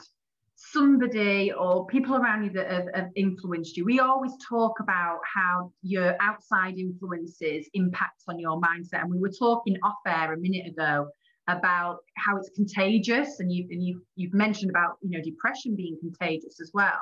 somebody 0.55 1.51
or 1.51 1.85
people 1.87 2.15
around 2.15 2.43
you 2.43 2.51
that 2.51 2.69
have, 2.71 2.85
have, 2.93 3.09
influenced 3.15 3.75
you. 3.75 3.85
We 3.85 3.99
always 3.99 4.33
talk 4.47 4.79
about 4.79 5.19
how 5.31 5.71
your 5.81 6.15
outside 6.19 6.77
influences 6.77 7.69
impact 7.73 8.23
on 8.27 8.39
your 8.39 8.59
mindset. 8.61 9.01
And 9.01 9.11
we 9.11 9.19
were 9.19 9.31
talking 9.31 9.77
off 9.83 9.95
air 10.07 10.33
a 10.33 10.37
minute 10.37 10.67
ago 10.67 11.07
about 11.47 11.99
how 12.17 12.37
it's 12.37 12.49
contagious, 12.55 13.39
and 13.39 13.51
you 13.51 13.67
and 13.69 13.83
you 13.83 14.01
you've 14.15 14.33
mentioned 14.33 14.69
about 14.69 14.93
you 15.01 15.09
know 15.09 15.23
depression 15.23 15.75
being 15.75 15.97
contagious 15.99 16.61
as 16.61 16.71
well. 16.73 17.01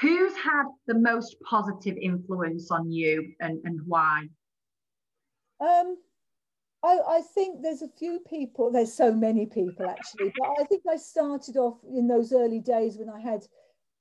Who's 0.00 0.36
had 0.36 0.64
the 0.86 0.98
most 0.98 1.36
positive 1.48 1.96
influence 2.00 2.70
on 2.70 2.90
you 2.90 3.32
and, 3.40 3.58
and 3.64 3.80
why? 3.86 4.28
Um, 5.60 5.96
I, 6.84 6.98
I 7.08 7.20
think 7.34 7.62
there's 7.62 7.82
a 7.82 7.88
few 7.88 8.20
people, 8.20 8.70
there's 8.70 8.92
so 8.92 9.12
many 9.12 9.46
people 9.46 9.86
actually, 9.88 10.32
but 10.38 10.48
I 10.60 10.64
think 10.64 10.82
I 10.88 10.96
started 10.96 11.56
off 11.56 11.78
in 11.92 12.06
those 12.06 12.32
early 12.32 12.60
days 12.60 12.96
when 12.96 13.08
I 13.08 13.20
had 13.20 13.44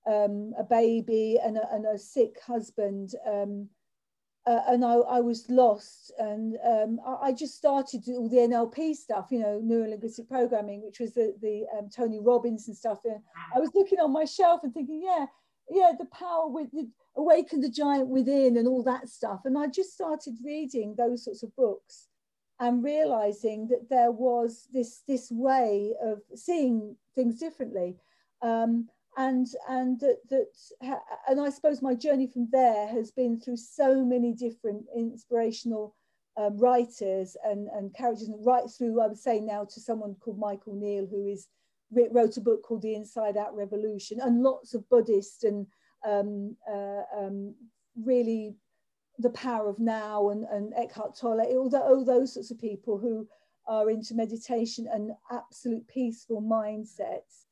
um, 0.05 0.53
a 0.57 0.63
baby 0.63 1.39
and 1.43 1.57
a, 1.57 1.73
and 1.73 1.85
a 1.85 1.97
sick 1.97 2.39
husband. 2.45 3.13
Um, 3.25 3.69
uh, 4.45 4.61
and 4.69 4.85
I, 4.85 4.93
I, 4.93 5.19
was 5.19 5.49
lost, 5.49 6.13
and 6.19 6.55
um, 6.65 7.01
I, 7.05 7.27
I, 7.27 7.31
just 7.33 7.57
started 7.57 8.03
all 8.07 8.29
the 8.29 8.37
NLP 8.37 8.95
stuff, 8.95 9.27
you 9.29 9.39
know, 9.39 9.59
neuro 9.61 9.89
linguistic 9.89 10.29
programming, 10.29 10.81
which 10.85 11.01
was 11.01 11.13
the, 11.13 11.35
the 11.41 11.65
um, 11.77 11.89
Tony 11.93 12.21
Robbins 12.21 12.69
and 12.69 12.77
stuff. 12.77 12.99
And 13.03 13.19
I 13.53 13.59
was 13.59 13.71
looking 13.75 13.99
on 13.99 14.13
my 14.13 14.23
shelf 14.23 14.61
and 14.63 14.73
thinking, 14.73 15.01
yeah, 15.03 15.25
yeah, 15.69 15.91
the 15.99 16.05
power 16.05 16.47
with 16.47 16.71
the 16.71 16.89
awaken 17.17 17.59
the 17.59 17.69
giant 17.69 18.07
within 18.07 18.55
and 18.55 18.69
all 18.69 18.83
that 18.83 19.09
stuff. 19.09 19.41
And 19.43 19.57
I 19.57 19.67
just 19.67 19.91
started 19.91 20.37
reading 20.45 20.95
those 20.97 21.25
sorts 21.25 21.43
of 21.43 21.53
books 21.57 22.06
and 22.59 22.83
realizing 22.83 23.67
that 23.67 23.89
there 23.89 24.11
was 24.11 24.67
this 24.73 25.01
this 25.07 25.31
way 25.31 25.93
of 26.03 26.21
seeing 26.35 26.95
things 27.15 27.39
differently. 27.39 27.95
Um, 28.41 28.89
and 29.17 29.47
and 29.67 29.99
that, 29.99 30.17
that 30.29 30.47
and 31.27 31.41
i 31.41 31.49
suppose 31.49 31.81
my 31.81 31.95
journey 31.95 32.27
from 32.27 32.47
there 32.51 32.87
has 32.87 33.11
been 33.11 33.39
through 33.39 33.57
so 33.57 34.05
many 34.05 34.31
different 34.31 34.85
inspirational 34.95 35.95
um, 36.37 36.55
writers 36.57 37.35
and 37.43 37.67
and 37.69 37.93
characters 37.95 38.27
and 38.27 38.45
right 38.45 38.69
through 38.69 39.01
i 39.01 39.07
would 39.07 39.17
say 39.17 39.39
now 39.39 39.65
to 39.65 39.79
someone 39.81 40.15
called 40.19 40.39
michael 40.39 40.75
Neill 40.75 41.07
who 41.07 41.25
is 41.27 41.47
wrote 42.11 42.37
a 42.37 42.41
book 42.41 42.63
called 42.63 42.83
the 42.83 42.95
inside 42.95 43.37
out 43.37 43.55
revolution 43.55 44.19
and 44.21 44.43
lots 44.43 44.73
of 44.73 44.87
buddhist 44.89 45.43
and 45.43 45.65
um, 46.05 46.55
uh, 46.71 47.01
um, 47.17 47.55
really 48.03 48.55
the 49.19 49.31
power 49.31 49.67
of 49.67 49.79
now 49.79 50.29
and, 50.29 50.45
and 50.45 50.73
Eckhart 50.75 51.17
Tolle, 51.17 51.41
all, 51.41 51.69
the, 51.69 51.79
all 51.79 52.05
those 52.05 52.33
sorts 52.33 52.51
of 52.51 52.59
people 52.59 52.97
who 52.97 53.27
are 53.67 53.89
into 53.89 54.15
meditation 54.15 54.87
and 54.91 55.11
absolute 55.31 55.87
peaceful 55.87 56.41
mindsets. 56.41 57.45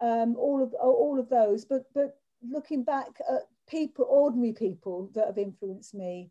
Um, 0.00 0.34
all 0.36 0.62
of 0.62 0.72
all 0.80 1.20
of 1.20 1.28
those, 1.28 1.66
but 1.66 1.84
but 1.94 2.18
looking 2.42 2.82
back 2.82 3.08
at 3.28 3.42
people, 3.68 4.06
ordinary 4.08 4.54
people 4.54 5.10
that 5.14 5.26
have 5.26 5.36
influenced 5.36 5.94
me 5.94 6.30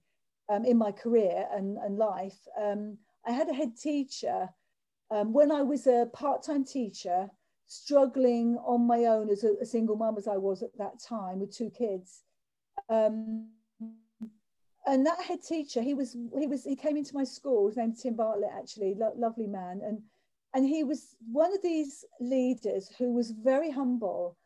um, 0.51 0.65
in 0.65 0.75
my 0.75 0.91
career 0.91 1.45
and, 1.53 1.77
and 1.77 1.97
life, 1.97 2.37
um, 2.59 2.97
I 3.27 3.31
had 3.31 3.47
a 3.47 3.53
head 3.53 3.77
teacher 3.77 4.49
um, 5.11 5.33
when 5.33 5.51
I 5.51 5.61
was 5.61 5.85
a 5.85 6.07
part-time 6.13 6.65
teacher, 6.65 7.29
struggling 7.67 8.57
on 8.65 8.87
my 8.87 9.05
own 9.05 9.29
as 9.29 9.43
a, 9.43 9.53
a 9.61 9.65
single 9.65 9.95
mum 9.95 10.17
as 10.17 10.27
I 10.27 10.37
was 10.37 10.63
at 10.63 10.75
that 10.79 10.99
time 10.99 11.39
with 11.39 11.55
two 11.55 11.69
kids. 11.69 12.23
Um, 12.89 13.49
and 14.87 15.05
that 15.05 15.21
head 15.21 15.39
teacher, 15.43 15.81
he 15.81 15.93
was 15.93 16.15
he 16.37 16.47
was 16.47 16.63
he 16.63 16.75
came 16.75 16.97
into 16.97 17.15
my 17.15 17.23
school. 17.23 17.67
His 17.67 17.77
name's 17.77 18.01
Tim 18.01 18.15
Bartlett, 18.15 18.51
actually, 18.57 18.95
lo- 18.97 19.13
lovely 19.17 19.47
man, 19.47 19.81
and 19.83 20.01
and 20.53 20.65
he 20.65 20.83
was 20.83 21.15
one 21.31 21.53
of 21.53 21.61
these 21.61 22.05
leaders 22.19 22.89
who 22.97 23.13
was 23.13 23.31
very 23.31 23.71
humble, 23.71 24.37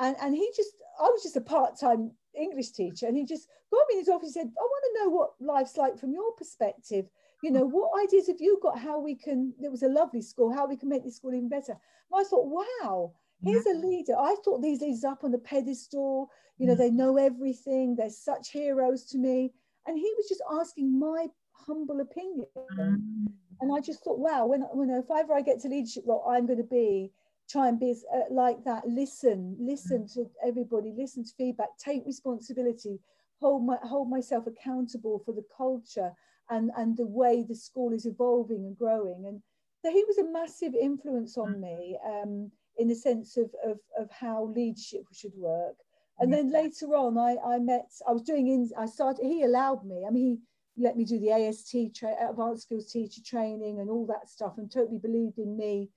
and 0.00 0.16
and 0.20 0.34
he 0.34 0.50
just 0.56 0.72
I 1.00 1.04
was 1.04 1.22
just 1.22 1.36
a 1.36 1.40
part 1.40 1.78
time 1.78 2.12
English 2.34 2.70
teacher, 2.70 3.06
and 3.06 3.16
he 3.16 3.24
just 3.24 3.48
got 3.70 3.86
me 3.88 3.94
in 3.94 4.00
his 4.00 4.08
office 4.08 4.36
and 4.36 4.46
said, 4.46 4.52
I 4.58 4.62
want 4.62 4.84
to 4.84 5.04
know 5.04 5.10
what 5.10 5.30
life's 5.40 5.76
like 5.76 5.98
from 5.98 6.12
your 6.12 6.32
perspective. 6.32 7.06
You 7.42 7.50
know, 7.50 7.64
what 7.64 7.90
ideas 8.02 8.28
have 8.28 8.40
you 8.40 8.58
got? 8.62 8.78
How 8.78 9.00
we 9.00 9.16
can? 9.16 9.52
It 9.60 9.70
was 9.70 9.82
a 9.82 9.88
lovely 9.88 10.22
school. 10.22 10.52
How 10.52 10.66
we 10.66 10.76
can 10.76 10.88
make 10.88 11.04
this 11.04 11.16
school 11.16 11.34
even 11.34 11.48
better. 11.48 11.72
And 11.72 12.20
I 12.20 12.24
thought, 12.24 12.46
wow, 12.46 13.12
here's 13.42 13.66
a 13.66 13.74
leader. 13.74 14.14
I 14.16 14.36
thought 14.44 14.62
these 14.62 14.80
leaders 14.80 15.04
up 15.04 15.24
on 15.24 15.32
the 15.32 15.38
pedestal. 15.38 16.30
You 16.58 16.68
know, 16.68 16.74
mm. 16.74 16.78
they 16.78 16.90
know 16.90 17.16
everything. 17.16 17.96
They're 17.96 18.10
such 18.10 18.50
heroes 18.50 19.04
to 19.06 19.18
me 19.18 19.52
and 19.86 19.98
he 19.98 20.12
was 20.16 20.28
just 20.28 20.42
asking 20.60 20.98
my 20.98 21.26
humble 21.52 22.00
opinion. 22.00 22.46
Mm. 22.78 23.26
And 23.60 23.72
I 23.72 23.80
just 23.80 24.02
thought, 24.02 24.18
wow, 24.18 24.46
when, 24.46 24.62
when 24.72 24.90
if 24.90 25.10
ever 25.10 25.34
I 25.34 25.40
get 25.40 25.60
to 25.60 25.68
leadership 25.68 26.04
role, 26.06 26.24
I'm 26.28 26.46
going 26.46 26.58
to 26.58 26.64
be 26.64 27.12
try 27.48 27.68
and 27.68 27.78
be 27.78 27.94
uh, 28.14 28.20
like 28.30 28.64
that. 28.64 28.86
Listen, 28.86 29.56
listen 29.58 30.02
mm. 30.02 30.14
to 30.14 30.26
everybody, 30.44 30.92
listen 30.96 31.24
to 31.24 31.30
feedback, 31.36 31.68
take 31.78 32.04
responsibility, 32.06 32.98
hold 33.40 33.64
my 33.64 33.76
hold 33.82 34.08
myself 34.08 34.46
accountable 34.46 35.22
for 35.24 35.32
the 35.32 35.44
culture 35.56 36.12
and 36.50 36.70
and 36.76 36.96
the 36.96 37.06
way 37.06 37.44
the 37.46 37.54
school 37.54 37.92
is 37.92 38.06
evolving 38.06 38.64
and 38.64 38.76
growing. 38.76 39.24
And 39.26 39.42
so 39.84 39.90
he 39.90 40.04
was 40.06 40.18
a 40.18 40.32
massive 40.32 40.74
influence 40.74 41.36
on 41.36 41.54
mm. 41.54 41.60
me 41.60 41.98
um, 42.06 42.50
in 42.78 42.88
the 42.88 42.94
sense 42.94 43.36
of, 43.36 43.50
of 43.64 43.78
of 43.98 44.10
how 44.10 44.44
leadership 44.44 45.04
should 45.12 45.34
work. 45.36 45.76
And 46.18 46.32
then 46.32 46.52
later 46.52 46.86
on, 46.94 47.18
I, 47.18 47.36
I 47.44 47.58
met, 47.58 47.90
I 48.06 48.12
was 48.12 48.22
doing, 48.22 48.48
in, 48.48 48.70
I 48.78 48.86
started, 48.86 49.24
he 49.24 49.42
allowed 49.42 49.84
me, 49.84 50.04
I 50.06 50.10
mean, 50.10 50.38
he 50.76 50.82
let 50.82 50.96
me 50.96 51.04
do 51.04 51.18
the 51.18 51.32
AST, 51.32 51.94
tra- 51.94 52.30
advanced 52.30 52.62
skills 52.62 52.92
teacher 52.92 53.20
training 53.24 53.80
and 53.80 53.90
all 53.90 54.06
that 54.06 54.28
stuff 54.28 54.54
and 54.58 54.70
totally 54.70 54.98
believed 54.98 55.38
in 55.38 55.56
me 55.56 55.90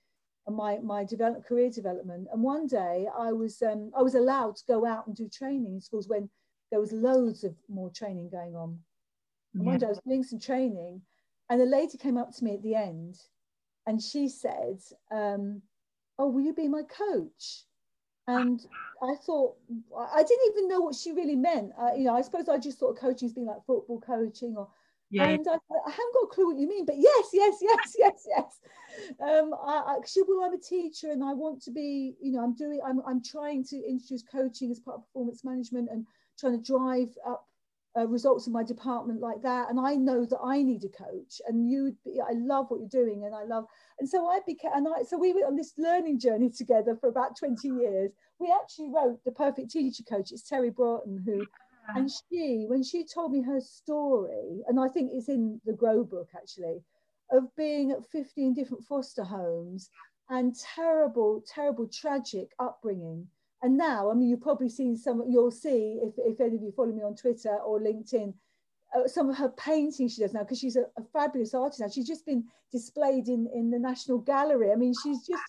and 0.48 0.56
my, 0.56 0.80
my 0.80 1.04
develop, 1.04 1.46
career 1.46 1.70
development. 1.70 2.28
And 2.32 2.42
one 2.42 2.68
day 2.68 3.08
I 3.18 3.32
was, 3.32 3.62
um, 3.62 3.92
I 3.98 4.02
was 4.02 4.16
allowed 4.16 4.56
to 4.58 4.64
go 4.68 4.86
out 4.86 5.08
and 5.08 5.16
do 5.16 5.30
training 5.30 5.74
in 5.76 5.82
schools 5.82 6.08
when 6.08 6.30
there 6.72 6.80
was 6.80 6.92
loads 6.92 7.44
of 7.44 7.56
more 7.70 7.90
training 7.90 8.30
going 8.30 8.56
on. 8.56 8.80
And 9.54 9.64
yeah. 9.64 9.70
one 9.70 9.80
day 9.80 9.86
I 9.86 9.90
was 9.90 10.02
doing 10.06 10.24
some 10.24 10.40
training 10.40 11.02
and 11.50 11.62
a 11.62 11.66
lady 11.66 11.98
came 11.98 12.18
up 12.18 12.36
to 12.36 12.44
me 12.44 12.56
at 12.56 12.64
the 12.64 12.76
end 12.76 13.18
and 13.86 14.02
she 14.02 14.28
said, 14.28 14.80
um, 15.12 15.62
oh, 16.18 16.28
will 16.30 16.42
you 16.42 16.54
be 16.54 16.68
my 16.68 16.82
coach? 16.84 17.64
And 18.28 18.66
I 19.02 19.16
thought 19.16 19.56
I 19.98 20.24
didn't 20.24 20.52
even 20.52 20.68
know 20.68 20.82
what 20.82 20.96
she 20.96 21.12
really 21.12 21.36
meant. 21.36 21.72
Uh, 21.80 21.94
you 21.96 22.06
know, 22.06 22.16
I 22.16 22.22
suppose 22.22 22.50
I 22.50 22.58
just 22.58 22.80
thought 22.80 22.98
coaching 22.98 23.28
as 23.28 23.34
being 23.34 23.48
like 23.48 23.66
football 23.66 24.02
coaching 24.02 24.56
or. 24.58 24.70
Yeah. 25.12 25.30
And 25.30 25.48
I, 25.48 25.54
I, 25.54 25.92
haven't 25.92 26.14
got 26.16 26.24
a 26.24 26.28
clue 26.34 26.48
what 26.48 26.58
you 26.58 26.68
mean, 26.68 26.84
but 26.84 26.96
yes, 26.98 27.28
yes, 27.32 27.60
yes, 27.62 27.96
yes, 28.00 28.28
yes. 28.28 28.60
Um, 29.22 29.54
I, 29.54 29.98
I, 29.98 30.24
well, 30.28 30.44
I'm 30.44 30.54
a 30.56 30.58
teacher 30.58 31.12
and 31.12 31.24
I 31.24 31.32
want 31.32 31.62
to 31.62 31.72
be, 31.72 32.16
you 32.20 32.32
know, 32.32 32.40
I'm 32.44 32.56
doing, 32.56 32.80
I'm, 32.84 33.02
I'm 33.08 33.22
trying 33.24 33.64
to 33.66 33.76
introduce 33.78 34.24
coaching 34.24 34.72
as 34.72 34.80
part 34.80 34.98
of 34.98 35.06
performance 35.06 35.44
management 35.44 35.90
and 35.92 36.08
trying 36.40 36.60
to 36.60 36.66
drive 36.66 37.10
up 37.26 37.48
uh, 37.98 38.08
results 38.08 38.48
in 38.48 38.54
my 38.54 38.64
department 38.64 39.22
like 39.22 39.42
that. 39.42 39.70
And 39.70 39.80
I 39.80 39.96
know 39.96 40.26
that 40.26 40.40
I 40.44 40.62
need 40.62 40.84
a 40.84 40.90
coach 40.90 41.42
and 41.48 41.70
you 41.70 41.96
I 42.28 42.34
love 42.34 42.70
what 42.70 42.80
you're 42.80 43.06
doing 43.06 43.26
and 43.26 43.34
I 43.34 43.44
love, 43.44 43.66
and 44.00 44.08
so 44.08 44.28
I 44.28 44.40
became, 44.46 44.72
and 44.74 44.88
I, 44.88 45.04
so 45.04 45.18
we 45.18 45.34
were 45.34 45.46
on 45.46 45.56
this 45.56 45.74
learning 45.78 46.20
journey 46.20 46.50
together 46.50 46.98
for 47.00 47.10
about 47.10 47.38
20 47.38 47.68
years. 47.68 48.12
We 48.40 48.54
actually 48.62 48.90
wrote 48.90 49.24
The 49.24 49.32
Perfect 49.32 49.72
Teacher 49.72 50.04
Coach. 50.04 50.32
It's 50.32 50.50
Terri 50.50 50.74
Broughton 50.74 51.24
who, 51.26 51.46
and 51.96 52.10
she, 52.12 52.66
when 52.68 52.84
she 52.84 53.06
told 53.06 53.32
me 53.32 53.42
her 53.42 53.62
story, 53.62 54.64
and 54.68 54.80
I 54.80 54.88
think 54.88 55.12
it's 55.14 55.30
in 55.30 55.62
the 55.66 55.74
Grow 55.74 56.04
book 56.04 56.30
actually, 56.36 56.84
of 57.32 57.44
being 57.56 57.92
at 57.92 58.06
15 58.12 58.54
different 58.54 58.84
foster 58.84 59.24
homes 59.24 59.90
and 60.30 60.56
terrible, 60.56 61.44
terrible, 61.48 61.88
tragic 61.88 62.50
upbringing 62.60 63.28
and 63.62 63.78
now, 63.78 64.12
I 64.12 64.14
mean, 64.14 64.30
you've 64.30 64.42
probably 64.42 64.70
seen 64.70 64.96
some, 64.98 65.24
you'll 65.28 65.52
see 65.52 66.00
if, 66.04 66.14
if 66.18 66.40
any 66.40 66.56
of 66.56 66.62
you 66.62 66.72
follow 66.72 66.92
me 66.92 67.04
on 67.04 67.16
Twitter 67.16 67.56
or 67.66 67.80
LinkedIn, 67.80 68.34
uh, 68.96 69.08
some 69.08 69.30
of 69.30 69.38
her 69.38 69.50
paintings 69.50 70.14
she 70.14 70.22
does 70.22 70.34
now, 70.34 70.42
because 70.44 70.60
she's 70.60 70.76
a, 70.76 70.84
a, 70.98 71.04
fabulous 71.12 71.54
artist 71.54 71.80
now. 71.82 71.88
She's 71.88 72.08
just 72.08 72.26
been 72.26 72.46
displayed 72.72 73.28
in, 73.28 73.48
in 73.54 73.70
the 73.70 73.80
National 73.80 74.20
Gallery. 74.20 74.72
I 74.72 74.76
mean, 74.76 74.94
she's 75.04 75.26
just, 75.26 75.42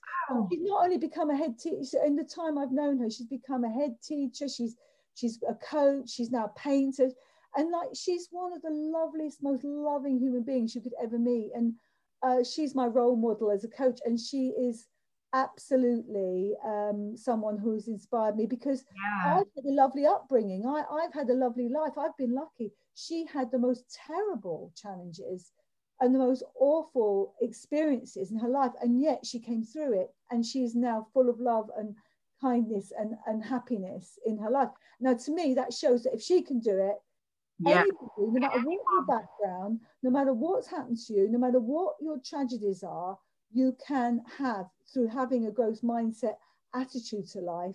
she's 0.50 0.62
not 0.62 0.84
only 0.84 0.98
become 0.98 1.30
a 1.30 1.36
head 1.36 1.58
teacher, 1.58 1.98
in 2.04 2.16
the 2.16 2.24
time 2.24 2.58
I've 2.58 2.72
known 2.72 2.98
her, 2.98 3.10
she's 3.10 3.26
become 3.26 3.64
a 3.64 3.70
head 3.70 3.96
teacher, 4.02 4.48
she's, 4.48 4.76
she's 5.14 5.38
a 5.48 5.54
coach, 5.54 6.10
she's 6.10 6.30
now 6.30 6.46
a 6.46 6.58
painter. 6.58 7.10
And 7.56 7.70
like, 7.70 7.88
she's 7.94 8.28
one 8.30 8.52
of 8.52 8.62
the 8.62 8.70
loveliest, 8.70 9.42
most 9.42 9.64
loving 9.64 10.18
human 10.18 10.42
beings 10.42 10.74
you 10.74 10.80
could 10.80 10.94
ever 11.02 11.18
meet. 11.18 11.50
And 11.54 11.74
uh, 12.22 12.42
she's 12.44 12.74
my 12.74 12.86
role 12.86 13.16
model 13.16 13.50
as 13.50 13.64
a 13.64 13.68
coach. 13.68 14.00
And 14.04 14.18
she 14.18 14.48
is, 14.48 14.86
absolutely 15.32 16.54
um, 16.64 17.16
someone 17.16 17.58
who's 17.58 17.88
inspired 17.88 18.36
me 18.36 18.46
because 18.46 18.84
yeah. 18.94 19.38
I've 19.38 19.46
had 19.54 19.64
a 19.64 19.74
lovely 19.74 20.06
upbringing. 20.06 20.66
I, 20.66 20.82
I've 20.90 21.12
had 21.12 21.28
a 21.28 21.34
lovely 21.34 21.68
life. 21.68 21.92
I've 21.98 22.16
been 22.16 22.34
lucky. 22.34 22.72
She 22.94 23.26
had 23.32 23.50
the 23.50 23.58
most 23.58 23.98
terrible 24.06 24.72
challenges 24.76 25.52
and 26.00 26.14
the 26.14 26.18
most 26.18 26.42
awful 26.58 27.34
experiences 27.40 28.30
in 28.30 28.38
her 28.38 28.48
life. 28.48 28.72
And 28.80 29.00
yet 29.00 29.24
she 29.24 29.38
came 29.38 29.64
through 29.64 30.00
it 30.00 30.08
and 30.30 30.44
she's 30.44 30.74
now 30.74 31.06
full 31.12 31.28
of 31.28 31.40
love 31.40 31.70
and 31.76 31.94
kindness 32.40 32.92
and, 32.98 33.14
and 33.26 33.44
happiness 33.44 34.18
in 34.26 34.38
her 34.38 34.50
life. 34.50 34.68
Now, 35.00 35.14
to 35.14 35.34
me, 35.34 35.54
that 35.54 35.72
shows 35.72 36.02
that 36.02 36.14
if 36.14 36.22
she 36.22 36.42
can 36.42 36.60
do 36.60 36.78
it, 36.78 36.96
yeah. 37.58 37.80
Anybody, 37.80 37.96
no 38.18 38.40
matter 38.40 38.60
what 38.60 38.80
your 38.92 39.06
background, 39.06 39.80
no 40.02 40.10
matter 40.10 40.34
what's 40.34 40.68
happened 40.68 40.98
to 41.06 41.14
you, 41.14 41.28
no 41.30 41.38
matter 41.38 41.58
what 41.58 41.94
your 42.02 42.18
tragedies 42.22 42.82
are, 42.82 43.18
you 43.52 43.76
can 43.86 44.22
have 44.38 44.66
through 44.92 45.08
having 45.08 45.46
a 45.46 45.50
growth 45.50 45.82
mindset 45.82 46.34
attitude 46.74 47.26
to 47.28 47.40
life 47.40 47.74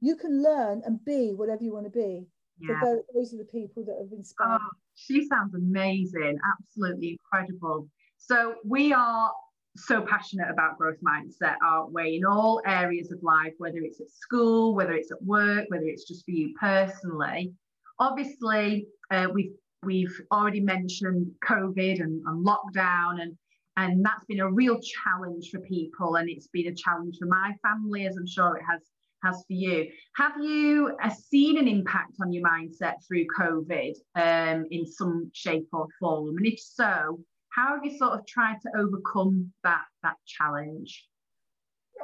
you 0.00 0.16
can 0.16 0.42
learn 0.42 0.82
and 0.84 1.04
be 1.04 1.32
whatever 1.34 1.62
you 1.62 1.72
want 1.72 1.84
to 1.84 1.90
be 1.90 2.26
yeah. 2.60 2.80
so 2.82 3.02
those, 3.14 3.34
are 3.34 3.38
the 3.38 3.44
people 3.44 3.84
that 3.84 3.96
have 4.00 4.12
inspired 4.12 4.58
oh, 4.62 4.76
she 4.98 5.26
sounds 5.26 5.54
amazing 5.54 6.38
absolutely 6.58 7.18
incredible. 7.20 7.88
So 8.18 8.56
we 8.64 8.92
are 8.92 9.32
so 9.76 10.02
passionate 10.02 10.50
about 10.50 10.76
growth 10.76 10.98
mindset 11.06 11.54
aren't 11.64 11.92
we? 11.92 12.16
In 12.16 12.24
all 12.24 12.60
areas 12.66 13.12
of 13.12 13.22
life 13.22 13.52
whether 13.58 13.78
it's 13.78 14.00
at 14.00 14.10
school 14.10 14.74
whether 14.74 14.92
it's 14.92 15.12
at 15.12 15.22
work 15.22 15.66
whether 15.68 15.84
it's 15.84 16.04
just 16.04 16.24
for 16.24 16.32
you 16.32 16.52
personally. 16.58 17.52
Obviously 18.00 18.88
uh, 19.10 19.28
we've 19.32 19.52
we've 19.84 20.20
already 20.32 20.60
mentioned 20.60 21.30
covid 21.44 22.00
and, 22.00 22.20
and 22.26 22.44
lockdown 22.44 23.22
and 23.22 23.36
and 23.78 24.04
that's 24.04 24.24
been 24.26 24.40
a 24.40 24.50
real 24.50 24.78
challenge 24.80 25.50
for 25.50 25.60
people 25.60 26.16
and 26.16 26.28
it's 26.28 26.48
been 26.48 26.66
a 26.66 26.74
challenge 26.74 27.16
for 27.18 27.26
my 27.26 27.54
family 27.62 28.06
as 28.06 28.16
i'm 28.16 28.26
sure 28.26 28.56
it 28.56 28.64
has 28.68 28.80
has 29.22 29.44
for 29.46 29.52
you. 29.52 29.88
Have 30.14 30.34
you 30.40 30.96
uh, 31.02 31.10
seen 31.10 31.58
an 31.58 31.66
impact 31.66 32.12
on 32.20 32.32
your 32.32 32.48
mindset 32.48 32.94
through 33.06 33.26
covid 33.36 33.94
um, 34.14 34.66
in 34.70 34.86
some 34.86 35.30
shape 35.34 35.68
or 35.72 35.86
form? 35.98 36.36
And 36.36 36.46
if 36.46 36.60
so 36.60 37.18
how 37.50 37.74
have 37.74 37.84
you 37.84 37.96
sort 37.98 38.12
of 38.12 38.26
tried 38.26 38.60
to 38.62 38.70
overcome 38.76 39.52
that 39.64 39.84
that 40.02 40.16
challenge? 40.26 41.06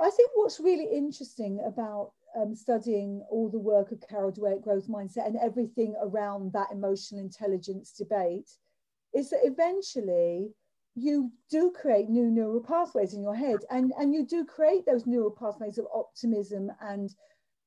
I 0.00 0.10
think 0.10 0.30
what's 0.34 0.58
really 0.58 0.88
interesting 0.92 1.60
about 1.64 2.12
um, 2.36 2.56
studying 2.56 3.24
all 3.30 3.48
the 3.48 3.60
work 3.60 3.92
of 3.92 4.02
carol 4.08 4.32
dweck 4.32 4.62
growth 4.62 4.88
mindset 4.88 5.26
and 5.26 5.36
everything 5.36 5.94
around 6.02 6.52
that 6.52 6.72
emotional 6.72 7.20
intelligence 7.20 7.92
debate 7.92 8.50
is 9.14 9.30
that 9.30 9.40
eventually 9.44 10.50
you 10.94 11.30
do 11.50 11.72
create 11.72 12.08
new 12.08 12.30
neural 12.30 12.60
pathways 12.60 13.14
in 13.14 13.22
your 13.22 13.34
head 13.34 13.58
and 13.70 13.92
and 13.98 14.14
you 14.14 14.24
do 14.24 14.44
create 14.44 14.86
those 14.86 15.06
neural 15.06 15.30
pathways 15.30 15.78
of 15.78 15.86
optimism 15.92 16.70
and 16.80 17.14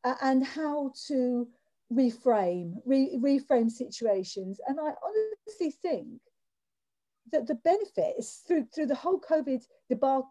uh, 0.04 0.16
and 0.22 0.46
how 0.46 0.92
to 1.08 1.48
reframe 1.92 2.76
re, 2.86 3.18
reframe 3.22 3.70
situations. 3.70 4.60
And 4.68 4.80
i 4.80 4.92
honestly 5.04 5.72
think 5.72 6.20
that 7.32 7.48
the 7.48 7.56
benefits 7.56 8.44
through 8.48 8.68
through 8.74 8.88
the 8.88 8.96
whole 8.96 9.20
covid 9.20 9.62
debacle 9.90 10.30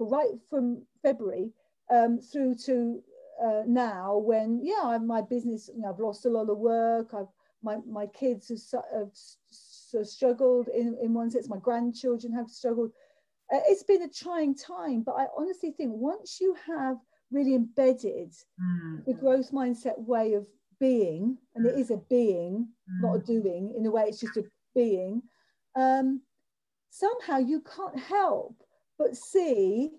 right 0.00 0.38
from 0.48 0.82
february 1.02 1.50
um, 1.94 2.18
through 2.18 2.54
to 2.54 3.02
uh, 3.44 3.62
now 3.66 4.16
when 4.16 4.60
yeah 4.62 4.98
my 4.98 5.20
business 5.20 5.68
you 5.74 5.82
know, 5.82 5.90
i've 5.90 6.00
lost 6.00 6.24
a 6.24 6.30
lot 6.30 6.48
of 6.48 6.56
work. 6.58 7.12
I've 7.12 7.26
my, 7.62 7.78
my 7.86 8.06
kids 8.06 8.48
have, 8.48 8.82
have 8.92 9.10
sort 9.92 10.02
of 10.02 10.08
struggled 10.08 10.68
in, 10.68 10.96
in 11.02 11.14
one 11.14 11.30
sense. 11.30 11.48
My 11.48 11.58
grandchildren 11.58 12.32
have 12.32 12.48
struggled. 12.48 12.90
Uh, 13.52 13.60
it's 13.68 13.82
been 13.82 14.02
a 14.02 14.08
trying 14.08 14.54
time, 14.54 15.02
but 15.02 15.12
I 15.12 15.26
honestly 15.36 15.72
think 15.72 15.92
once 15.94 16.40
you 16.40 16.56
have 16.66 16.96
really 17.30 17.54
embedded 17.54 18.32
mm. 18.60 19.04
the 19.04 19.14
growth 19.14 19.52
mindset 19.52 19.98
way 19.98 20.34
of 20.34 20.46
being, 20.80 21.38
and 21.54 21.66
it 21.66 21.78
is 21.78 21.90
a 21.90 21.98
being, 22.08 22.68
mm. 22.90 23.02
not 23.02 23.16
a 23.16 23.18
doing, 23.20 23.74
in 23.76 23.86
a 23.86 23.90
way, 23.90 24.04
it's 24.08 24.20
just 24.20 24.36
a 24.38 24.44
being, 24.74 25.22
um, 25.76 26.22
somehow 26.90 27.38
you 27.38 27.62
can't 27.76 27.98
help 27.98 28.56
but 28.98 29.16
see 29.16 29.90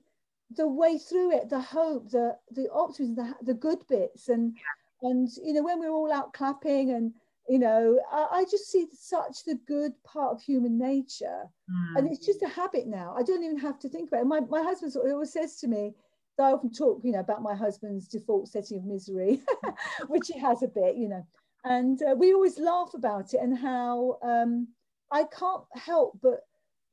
the 0.56 0.68
way 0.68 0.98
through 0.98 1.36
it, 1.36 1.50
the 1.50 1.60
hope, 1.60 2.10
the 2.10 2.38
the 2.52 2.70
optimism, 2.72 3.16
the, 3.16 3.36
the 3.44 3.54
good 3.54 3.80
bits, 3.88 4.30
and 4.30 4.56
and 5.02 5.30
you 5.44 5.54
know 5.54 5.64
when 5.64 5.80
we're 5.80 5.90
all 5.90 6.12
out 6.12 6.34
clapping 6.34 6.92
and 6.92 7.14
you 7.50 7.60
know 7.60 8.00
I, 8.12 8.28
I, 8.32 8.44
just 8.46 8.72
see 8.72 8.88
such 8.94 9.44
the 9.46 9.60
good 9.68 9.92
part 10.04 10.32
of 10.32 10.42
human 10.42 10.78
nature. 10.78 11.44
Mm. 11.70 11.98
and 11.98 12.08
it's 12.12 12.26
just 12.26 12.42
a 12.42 12.48
habit 12.48 12.88
now. 12.88 13.16
I 13.18 13.24
don't 13.24 13.44
even 13.44 13.60
have 13.60 13.80
to 13.80 13.90
think 13.90 14.10
about 14.10 14.22
it. 14.22 14.28
My, 14.28 14.40
my 14.42 14.62
husband 14.62 14.94
always 14.96 15.34
says 15.34 15.58
to 15.58 15.68
me 15.68 15.94
that 16.38 16.46
i 16.46 16.52
often 16.52 16.72
talk 16.72 17.02
you 17.04 17.12
know 17.12 17.20
about 17.20 17.44
my 17.44 17.54
husband's 17.56 18.08
default 18.08 18.48
setting 18.48 18.80
of 18.80 18.86
misery 18.86 19.42
which 20.08 20.28
he 20.28 20.40
has 20.40 20.64
a 20.64 20.68
bit 20.68 20.96
you 20.96 21.10
know. 21.10 21.26
And 21.66 22.02
uh, 22.02 22.16
we 22.18 22.34
always 22.34 22.60
laugh 22.60 22.94
about 22.94 23.34
it 23.34 23.40
and 23.42 23.58
how 23.58 24.18
um, 24.22 24.68
i 25.12 25.24
can't 25.24 25.64
help 25.76 26.20
but 26.22 26.42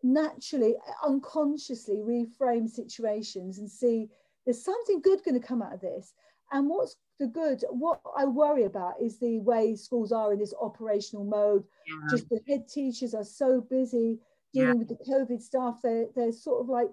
naturally 0.03 0.77
unconsciously 1.05 1.99
reframe 1.99 2.69
situations 2.69 3.59
and 3.59 3.71
see 3.71 4.09
there's 4.45 4.65
something 4.65 5.01
good 5.01 5.23
going 5.25 5.41
to 5.41 5.47
come 5.47 5.63
out 5.63 5.75
of 5.75 5.81
this. 5.81 6.15
And 6.53 6.69
what's 6.69 6.97
the 7.21 7.27
good. 7.27 7.63
What 7.69 8.01
I 8.17 8.25
worry 8.25 8.65
about 8.65 8.95
is 9.01 9.19
the 9.19 9.39
way 9.41 9.77
schools 9.77 10.11
are 10.11 10.33
in 10.33 10.41
this 10.41 10.55
operational 10.61 11.25
mode. 11.25 11.65
Yeah. 11.87 12.09
Just 12.11 12.29
the 12.31 12.41
head 12.49 12.67
teachers 12.67 13.15
are 13.15 13.25
so 13.25 13.61
busy 13.61 14.19
dealing 14.53 14.69
yeah. 14.69 14.75
with 14.75 14.89
the 14.89 15.05
COVID 15.05 15.41
stuff. 15.41 15.81
They're, 15.83 16.07
they're 16.17 16.33
sort 16.33 16.63
of 16.63 16.69
like 16.69 16.89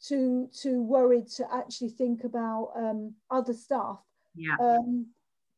too 0.00 0.48
too 0.56 0.82
worried 0.82 1.26
to 1.28 1.46
actually 1.52 1.90
think 1.90 2.24
about 2.24 2.70
um, 2.76 3.14
other 3.30 3.52
stuff. 3.52 3.98
Yeah. 4.34 4.56
Um, 4.60 5.06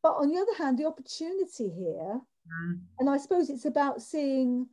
but 0.02 0.12
on 0.12 0.30
the 0.30 0.40
other 0.40 0.54
hand, 0.56 0.78
the 0.78 0.86
opportunity 0.86 1.68
here, 1.68 2.20
mm. 2.20 2.80
and 2.98 3.10
I 3.10 3.18
suppose 3.18 3.50
it's 3.50 3.66
about 3.66 4.00
seeing 4.00 4.66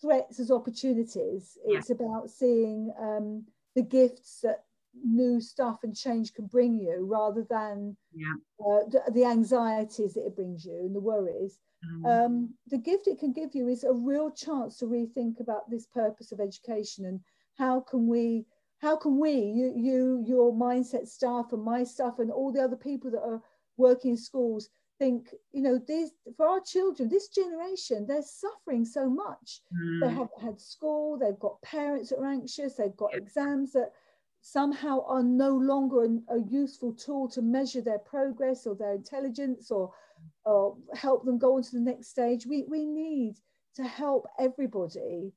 threats 0.00 0.40
as 0.40 0.50
opportunities. 0.50 1.56
It's 1.64 1.90
yeah. 1.90 1.94
about 1.94 2.28
seeing 2.28 2.92
um, 2.98 3.44
the 3.76 3.82
gifts 3.82 4.40
that 4.42 4.64
new 4.94 5.40
stuff 5.40 5.80
and 5.82 5.96
change 5.96 6.34
can 6.34 6.46
bring 6.46 6.78
you 6.78 7.06
rather 7.08 7.46
than 7.48 7.96
yeah. 8.14 8.34
uh, 8.60 8.84
the, 8.88 9.02
the, 9.12 9.24
anxieties 9.24 10.14
that 10.14 10.26
it 10.26 10.36
brings 10.36 10.64
you 10.64 10.78
and 10.84 10.94
the 10.94 11.00
worries. 11.00 11.58
Mm. 11.84 12.26
Um, 12.26 12.54
the 12.68 12.78
gift 12.78 13.08
it 13.08 13.18
can 13.18 13.32
give 13.32 13.54
you 13.54 13.68
is 13.68 13.84
a 13.84 13.92
real 13.92 14.30
chance 14.30 14.78
to 14.78 14.86
rethink 14.86 15.40
about 15.40 15.68
this 15.68 15.86
purpose 15.86 16.30
of 16.32 16.40
education 16.40 17.06
and 17.06 17.20
how 17.58 17.80
can 17.80 18.06
we 18.06 18.46
how 18.78 18.96
can 18.96 19.18
we 19.18 19.32
you 19.32 19.72
you 19.76 20.24
your 20.26 20.52
mindset 20.52 21.06
staff 21.06 21.52
and 21.52 21.62
my 21.62 21.84
staff 21.84 22.18
and 22.18 22.30
all 22.30 22.52
the 22.52 22.62
other 22.62 22.76
people 22.76 23.10
that 23.10 23.22
are 23.22 23.42
working 23.76 24.12
in 24.12 24.16
schools 24.16 24.68
think 24.98 25.28
you 25.52 25.62
know 25.62 25.80
these 25.88 26.10
for 26.36 26.46
our 26.46 26.60
children 26.60 27.08
this 27.08 27.28
generation 27.28 28.06
they're 28.06 28.22
suffering 28.22 28.84
so 28.84 29.08
much 29.08 29.60
mm. 29.74 30.00
they 30.00 30.08
haven't 30.08 30.40
had 30.40 30.60
school 30.60 31.18
they've 31.18 31.38
got 31.38 31.60
parents 31.62 32.10
that 32.10 32.18
are 32.18 32.26
anxious 32.26 32.74
they've 32.74 32.96
got 32.96 33.14
exams 33.14 33.72
that 33.72 33.90
somehow 34.42 35.04
are 35.06 35.22
no 35.22 35.50
longer 35.50 36.04
a, 36.04 36.34
a, 36.34 36.42
useful 36.48 36.92
tool 36.92 37.28
to 37.28 37.40
measure 37.40 37.80
their 37.80 38.00
progress 38.00 38.66
or 38.66 38.74
their 38.74 38.92
intelligence 38.92 39.70
or, 39.70 39.92
or 40.44 40.76
help 40.94 41.24
them 41.24 41.38
go 41.38 41.56
on 41.56 41.62
to 41.62 41.70
the 41.70 41.80
next 41.80 42.08
stage. 42.08 42.44
We, 42.44 42.64
we 42.68 42.84
need 42.84 43.36
to 43.76 43.84
help 43.84 44.26
everybody 44.38 45.32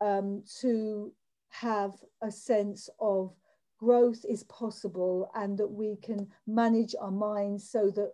um, 0.00 0.44
to 0.60 1.12
have 1.48 1.92
a 2.22 2.30
sense 2.30 2.88
of 3.00 3.34
growth 3.78 4.24
is 4.28 4.44
possible 4.44 5.28
and 5.34 5.58
that 5.58 5.68
we 5.68 5.96
can 5.96 6.28
manage 6.46 6.94
our 7.00 7.10
minds 7.10 7.68
so 7.68 7.90
that 7.90 8.12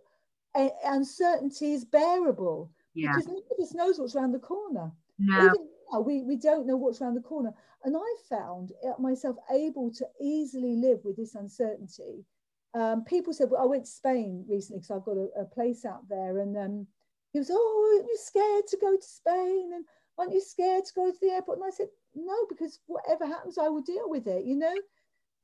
uncertainty 0.83 1.73
is 1.73 1.85
bearable. 1.85 2.71
Yeah. 2.95 3.13
Because 3.13 3.27
none 3.27 3.37
of 3.37 3.63
us 3.63 3.73
knows 3.75 3.99
what's 3.99 4.15
around 4.15 4.31
the 4.31 4.39
corner. 4.39 4.91
No. 5.19 5.45
Even 5.45 5.67
we, 5.99 6.23
we 6.23 6.35
don't 6.35 6.67
know 6.67 6.77
what's 6.77 7.01
around 7.01 7.15
the 7.15 7.21
corner. 7.21 7.53
And 7.83 7.95
I 7.97 8.15
found 8.29 8.71
myself 8.99 9.35
able 9.51 9.91
to 9.93 10.05
easily 10.21 10.75
live 10.75 10.99
with 11.03 11.17
this 11.17 11.35
uncertainty. 11.35 12.25
Um, 12.73 13.03
people 13.03 13.33
said, 13.33 13.49
well, 13.49 13.61
I 13.61 13.65
went 13.65 13.85
to 13.85 13.91
Spain 13.91 14.45
recently 14.47 14.79
because 14.79 14.91
I've 14.91 15.05
got 15.05 15.17
a, 15.17 15.41
a, 15.41 15.45
place 15.45 15.85
out 15.85 16.07
there. 16.09 16.39
And 16.39 16.57
um, 16.57 16.87
he 17.31 17.39
was, 17.39 17.51
oh, 17.51 17.95
aren't 17.97 18.09
you 18.09 18.17
scared 18.17 18.67
to 18.67 18.77
go 18.77 18.95
to 18.95 19.05
Spain? 19.05 19.71
And 19.75 19.85
aren't 20.17 20.33
you 20.33 20.41
scared 20.41 20.85
to 20.85 20.93
go 20.95 21.11
to 21.11 21.17
the 21.21 21.31
airport? 21.31 21.59
And 21.59 21.67
I 21.67 21.71
said, 21.71 21.89
no, 22.15 22.33
because 22.49 22.79
whatever 22.87 23.27
happens, 23.27 23.57
I 23.57 23.67
will 23.67 23.81
deal 23.81 24.09
with 24.09 24.27
it, 24.27 24.45
you 24.45 24.55
know? 24.55 24.73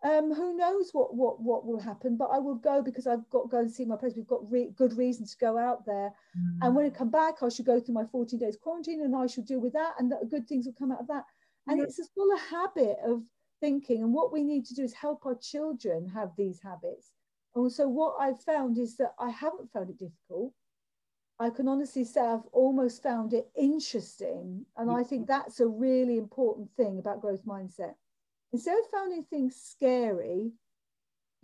Um, 0.01 0.33
who 0.33 0.55
knows 0.55 0.91
what, 0.93 1.13
what, 1.13 1.41
what 1.41 1.65
will 1.65 1.79
happen, 1.79 2.15
but 2.15 2.29
I 2.31 2.39
will 2.39 2.55
go 2.55 2.81
because 2.81 3.05
I've 3.05 3.29
got 3.29 3.43
to 3.43 3.49
go 3.49 3.59
and 3.59 3.69
see 3.69 3.83
my 3.83 3.97
place. 3.97 4.13
We've 4.15 4.25
got 4.25 4.49
re- 4.49 4.71
good 4.77 4.97
reason 4.97 5.25
to 5.25 5.37
go 5.37 5.57
out 5.57 5.85
there. 5.85 6.13
Mm. 6.37 6.57
And 6.61 6.75
when 6.75 6.85
I 6.85 6.89
come 6.89 7.09
back, 7.09 7.43
I 7.43 7.49
should 7.49 7.65
go 7.65 7.81
through 7.81 7.95
my 7.95 8.05
14 8.05 8.39
days 8.39 8.57
quarantine 8.61 9.01
and 9.01 9.13
I 9.13 9.27
should 9.27 9.45
deal 9.45 9.59
with 9.59 9.73
that. 9.73 9.95
And 9.99 10.09
that 10.11 10.29
good 10.29 10.47
things 10.47 10.65
will 10.65 10.75
come 10.79 10.93
out 10.93 11.01
of 11.01 11.07
that. 11.07 11.25
And 11.67 11.81
it's 11.81 11.99
a 11.99 12.05
full 12.15 12.35
habit 12.49 12.97
of 13.05 13.23
thinking. 13.59 14.01
And 14.01 14.13
what 14.13 14.31
we 14.31 14.43
need 14.43 14.65
to 14.67 14.73
do 14.73 14.83
is 14.83 14.93
help 14.93 15.25
our 15.25 15.35
children 15.35 16.07
have 16.07 16.31
these 16.37 16.61
habits. 16.61 17.11
And 17.55 17.71
so 17.71 17.87
what 17.87 18.15
I've 18.19 18.41
found 18.41 18.77
is 18.77 18.95
that 18.97 19.13
I 19.19 19.29
haven't 19.29 19.71
found 19.71 19.89
it 19.89 19.99
difficult. 19.99 20.53
I 21.39 21.49
can 21.49 21.67
honestly 21.67 22.03
say 22.03 22.21
I've 22.21 22.45
almost 22.51 23.01
found 23.01 23.33
it 23.33 23.49
interesting. 23.55 24.65
And 24.77 24.91
I 24.91 25.03
think 25.03 25.27
that's 25.27 25.59
a 25.59 25.67
really 25.67 26.17
important 26.17 26.69
thing 26.75 26.99
about 26.99 27.21
growth 27.21 27.45
mindset. 27.45 27.93
Instead 28.53 28.77
of 28.79 28.89
finding 28.91 29.23
things 29.23 29.55
scary, 29.55 30.51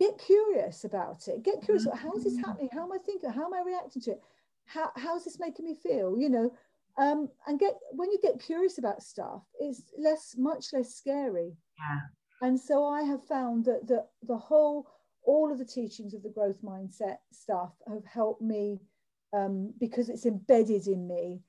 get 0.00 0.18
curious 0.18 0.84
about 0.84 1.28
it. 1.28 1.42
Get 1.42 1.62
curious 1.62 1.86
about 1.86 1.98
how 1.98 2.12
is 2.12 2.24
this 2.24 2.34
mm-hmm. 2.34 2.44
happening? 2.44 2.68
How 2.72 2.84
am 2.84 2.92
I 2.92 2.98
thinking? 2.98 3.30
How 3.30 3.46
am 3.46 3.54
I 3.54 3.62
reacting 3.64 4.02
to 4.02 4.12
it? 4.12 4.22
How, 4.66 4.90
how's 4.96 5.24
this 5.24 5.38
making 5.38 5.64
me 5.64 5.74
feel? 5.74 6.18
You 6.18 6.28
know, 6.28 6.52
um, 6.98 7.28
and 7.46 7.58
get 7.58 7.74
when 7.90 8.10
you 8.10 8.18
get 8.22 8.40
curious 8.40 8.78
about 8.78 9.02
stuff 9.02 9.42
it's 9.60 9.82
less 9.98 10.34
much 10.38 10.72
less 10.72 10.94
scary 10.94 11.52
yeah 11.78 12.00
and 12.46 12.58
so 12.58 12.86
i 12.86 13.02
have 13.02 13.24
found 13.24 13.64
that 13.64 13.86
the, 13.86 14.04
the 14.26 14.36
whole 14.36 14.86
all 15.24 15.50
of 15.50 15.58
the 15.58 15.64
teachings 15.64 16.14
of 16.14 16.22
the 16.22 16.30
growth 16.30 16.62
mindset 16.62 17.18
stuff 17.32 17.72
have 17.88 18.04
helped 18.04 18.40
me 18.40 18.80
um, 19.32 19.74
because 19.80 20.08
it's 20.08 20.24
embedded 20.24 20.86
in 20.86 21.06
me 21.08 21.40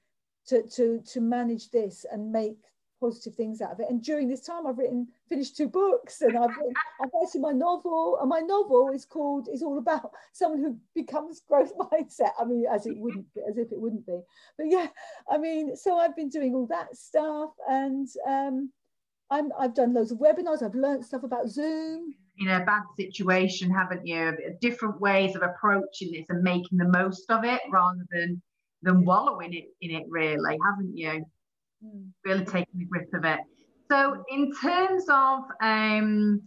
to, 0.48 0.64
to, 0.64 1.00
to 1.06 1.22
manage 1.22 1.70
this 1.70 2.04
and 2.12 2.32
make 2.32 2.58
positive 3.00 3.36
things 3.36 3.62
out 3.62 3.72
of 3.72 3.80
it. 3.80 3.88
And 3.90 4.04
during 4.04 4.28
this 4.28 4.42
time, 4.42 4.66
I've 4.66 4.78
written, 4.78 5.08
finished 5.30 5.56
two 5.56 5.68
books, 5.68 6.22
and 6.22 6.38
I've 6.38 6.50
written, 6.50 6.74
I've 7.02 7.10
written 7.14 7.42
my 7.42 7.52
novel. 7.52 8.18
And 8.20 8.30
my 8.30 8.40
novel 8.40 8.92
is 8.94 9.06
called 9.06 9.48
is 9.52 9.64
all 9.64 9.78
about 9.78 10.12
someone 10.34 10.62
who 10.62 10.78
becomes 10.96 11.42
growth 11.48 11.72
mindset. 11.92 12.32
I 12.40 12.46
mean, 12.46 12.66
as 12.72 12.86
it 12.86 12.98
wouldn't 12.98 13.34
be, 13.34 13.42
as 13.48 13.58
if 13.58 13.72
it 13.72 13.80
wouldn't 13.80 14.06
be. 14.06 14.20
But 14.58 14.68
yeah, 14.68 14.88
I 15.30 15.38
mean, 15.38 15.76
so 15.76 15.98
I've 15.98 16.16
been 16.16 16.30
doing 16.30 16.56
all 16.56 16.68
that 16.68 16.96
stuff, 16.96 17.52
and 17.70 18.08
um, 18.28 18.72
I'm 19.30 19.52
I've 19.60 19.76
done 19.76 19.94
loads 19.94 20.12
of 20.12 20.20
webinars. 20.20 20.64
I've 20.64 20.76
learned 20.76 21.06
stuff 21.06 21.24
about 21.24 21.50
Zoom. 21.50 22.14
In 22.40 22.50
a 22.50 22.64
bad 22.64 22.84
situation, 22.98 23.72
haven't 23.72 24.06
you? 24.06 24.38
Different 24.62 25.02
ways 25.02 25.36
of 25.36 25.42
approaching 25.42 26.12
this 26.12 26.28
and 26.30 26.44
making 26.44 26.78
the 26.78 26.88
most 26.88 27.30
of 27.32 27.44
it 27.44 27.62
rather 27.72 28.06
than 28.12 28.42
than 28.84 29.04
wallowing 29.06 29.54
it 29.54 29.66
in 29.82 29.92
it, 29.92 30.06
really, 30.08 30.58
haven't 30.64 30.96
you? 30.96 31.26
Mm. 31.84 32.10
really 32.26 32.46
taking 32.46 32.80
the 32.80 32.86
grip 32.86 33.10
of 33.14 33.26
it. 33.26 33.40
So, 33.90 34.24
in 34.30 34.52
terms 34.62 35.06
of, 35.10 35.44
um, 35.62 36.42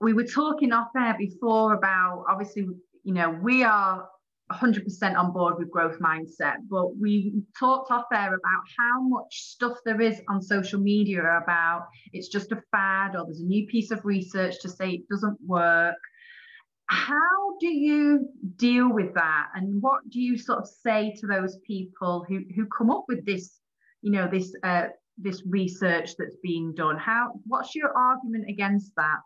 we 0.00 0.12
were 0.12 0.24
talking 0.24 0.72
off 0.72 0.88
there 0.94 1.14
before 1.18 1.74
about 1.74 2.24
obviously, 2.28 2.66
you 3.04 3.14
know, 3.14 3.30
we 3.30 3.64
are 3.64 4.08
100% 4.50 5.16
on 5.16 5.32
board 5.32 5.58
with 5.58 5.70
growth 5.70 5.98
mindset, 6.00 6.56
but 6.68 6.96
we 6.96 7.42
talked 7.58 7.90
off 7.90 8.04
there 8.10 8.28
about 8.28 8.62
how 8.78 9.00
much 9.00 9.42
stuff 9.42 9.76
there 9.84 10.00
is 10.00 10.20
on 10.28 10.42
social 10.42 10.80
media 10.80 11.20
about 11.42 11.86
it's 12.12 12.28
just 12.28 12.50
a 12.52 12.62
fad 12.72 13.14
or 13.14 13.24
there's 13.24 13.40
a 13.40 13.44
new 13.44 13.66
piece 13.66 13.90
of 13.90 14.04
research 14.04 14.60
to 14.60 14.68
say 14.68 14.90
it 14.90 15.08
doesn't 15.08 15.38
work. 15.46 15.96
How 16.86 17.56
do 17.60 17.68
you 17.68 18.28
deal 18.56 18.92
with 18.92 19.14
that? 19.14 19.48
And 19.54 19.80
what 19.80 20.00
do 20.10 20.20
you 20.20 20.36
sort 20.36 20.58
of 20.58 20.68
say 20.68 21.14
to 21.20 21.26
those 21.26 21.58
people 21.64 22.24
who, 22.28 22.40
who 22.56 22.66
come 22.66 22.90
up 22.90 23.04
with 23.06 23.24
this 23.24 23.59
you 24.02 24.12
know 24.12 24.28
this 24.30 24.54
uh, 24.62 24.86
this 25.18 25.42
research 25.46 26.16
that's 26.18 26.36
being 26.42 26.74
done. 26.74 26.98
How 26.98 27.32
what's 27.46 27.74
your 27.74 27.96
argument 27.96 28.48
against 28.48 28.94
that? 28.96 29.20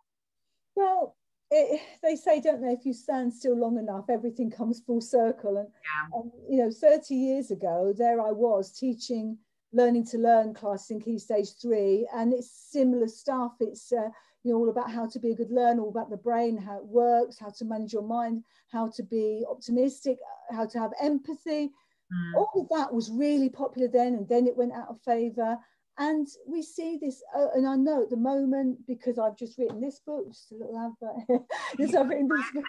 Well, 0.77 1.17
it, 1.51 1.81
they 2.03 2.17
say, 2.17 2.41
don't 2.41 2.61
they, 2.61 2.73
if 2.73 2.85
you 2.85 2.93
stand 2.93 3.33
still 3.33 3.57
long 3.57 3.79
enough, 3.79 4.07
everything 4.11 4.51
comes 4.51 4.81
full 4.81 5.01
circle. 5.01 5.59
And, 5.59 5.69
yeah. 5.69 6.21
and, 6.21 6.33
you 6.49 6.65
know, 6.65 6.71
30 6.71 7.15
years 7.15 7.51
ago, 7.53 7.95
there 7.97 8.21
I 8.21 8.33
was 8.33 8.73
teaching 8.73 9.39
learning 9.73 10.07
to 10.07 10.19
learn 10.19 10.55
class 10.55 10.91
in 10.91 11.01
Key 11.01 11.19
Stage 11.19 11.49
3, 11.61 12.09
and 12.15 12.33
it's 12.33 12.51
similar 12.71 13.09
stuff. 13.09 13.53
It's 13.61 13.93
uh, 13.93 14.09
you 14.43 14.53
know 14.53 14.59
all 14.59 14.71
about 14.71 14.91
how 14.91 15.07
to 15.07 15.19
be 15.19 15.33
a 15.33 15.35
good 15.35 15.51
learner, 15.51 15.83
all 15.83 15.89
about 15.89 16.11
the 16.11 16.17
brain, 16.17 16.57
how 16.57 16.79
it 16.79 16.85
works, 16.85 17.39
how 17.39 17.51
to 17.51 17.65
manage 17.65 17.93
your 17.93 18.03
mind, 18.03 18.45
how 18.71 18.89
to 18.91 19.03
be 19.03 19.45
optimistic, 19.51 20.19
how 20.51 20.67
to 20.67 20.79
have 20.79 20.93
empathy. 21.01 21.71
Mm. 22.13 22.35
All 22.37 22.63
of 22.63 22.69
that 22.77 22.93
was 22.93 23.11
really 23.11 23.49
popular 23.49 23.89
then, 23.89 24.15
and 24.15 24.29
then 24.29 24.47
it 24.47 24.57
went 24.57 24.73
out 24.73 24.89
of 24.89 25.01
favour. 25.03 25.59
And 25.97 26.27
we 26.47 26.63
see 26.63 26.99
this, 27.01 27.23
uh, 27.37 27.49
and 27.55 27.69
I 27.69 27.77
know 27.77 28.03
at 28.03 28.11
the 28.11 28.17
moment 28.17 28.85
because 28.87 29.19
I've 29.19 29.37
just 29.37 29.59
written 29.59 29.81
this 29.81 30.01
book, 30.05 30.27
just 30.29 30.51
a 30.51 30.57
little 30.57 30.79
advert. 30.79 31.43
yes, 31.79 31.95
I've 31.97 32.09
written 32.09 32.29
this 32.29 32.51
book. 32.53 32.65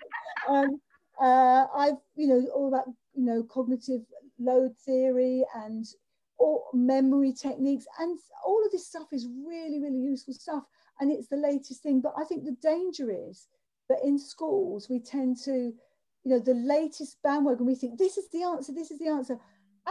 Um, 0.48 0.80
uh, 1.20 1.66
I've, 1.76 1.98
you 2.16 2.28
know, 2.28 2.48
all 2.54 2.70
that, 2.72 2.86
you 3.14 3.26
know, 3.26 3.44
cognitive 3.44 4.02
load 4.38 4.76
theory 4.86 5.44
and 5.56 5.86
all 6.38 6.66
memory 6.74 7.34
techniques, 7.34 7.86
and 8.00 8.20
all 8.46 8.64
of 8.64 8.72
this 8.72 8.88
stuff 8.88 9.08
is 9.12 9.28
really, 9.48 9.80
really 9.80 10.00
useful 10.00 10.34
stuff. 10.34 10.64
And 11.00 11.12
it's 11.12 11.28
the 11.28 11.38
latest 11.38 11.82
thing. 11.82 12.02
But 12.02 12.14
I 12.18 12.26
think 12.26 12.46
the 12.46 12.58
danger 12.62 13.10
is 13.12 13.48
that 13.90 14.00
in 14.04 14.20
schools 14.20 14.88
we 14.90 15.00
tend 15.00 15.38
to, 15.46 15.74
you 16.26 16.32
know, 16.32 16.40
the 16.40 16.56
latest 16.56 17.18
bandwagon. 17.24 17.66
We 17.66 17.76
think 17.76 17.98
this 17.98 18.18
is 18.18 18.28
the 18.30 18.44
answer. 18.44 18.74
This 18.74 18.92
is 18.92 19.00
the 19.00 19.08
answer 19.08 19.40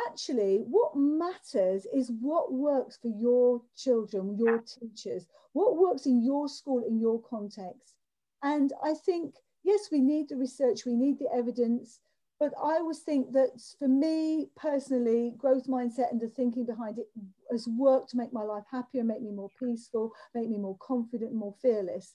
actually 0.09 0.65
what 0.69 0.97
matters 0.97 1.87
is 1.93 2.11
what 2.21 2.53
works 2.53 2.99
for 3.01 3.09
your 3.09 3.63
children 3.77 4.37
your 4.39 4.59
teachers 4.59 5.27
what 5.53 5.77
works 5.77 6.07
in 6.07 6.23
your 6.23 6.49
school 6.49 6.83
in 6.87 6.99
your 6.99 7.21
context 7.23 7.95
and 8.43 8.73
i 8.83 8.93
think 8.93 9.35
yes 9.63 9.89
we 9.93 10.01
need 10.01 10.29
the 10.29 10.37
research 10.37 10.85
we 10.85 10.97
need 10.97 11.19
the 11.19 11.29
evidence 11.33 12.01
but 12.41 12.53
i 12.59 12.75
always 12.75 12.99
think 13.01 13.33
that 13.33 13.51
for 13.79 13.89
me 13.89 14.49
personally 14.57 15.33
growth 15.39 15.67
mindset 15.67 16.11
and 16.11 16.21
the 16.21 16.29
thinking 16.29 16.67
behind 16.67 16.99
it 16.99 17.07
has 17.51 17.69
worked 17.69 18.11
to 18.11 18.17
make 18.17 18.33
my 18.33 18.43
life 18.43 18.65
happier 18.71 19.05
make 19.05 19.23
me 19.23 19.31
more 19.31 19.51
peaceful 19.59 20.11
make 20.35 20.49
me 20.49 20.59
more 20.59 20.77
confident 20.81 21.33
more 21.33 21.55
fearless 21.63 22.15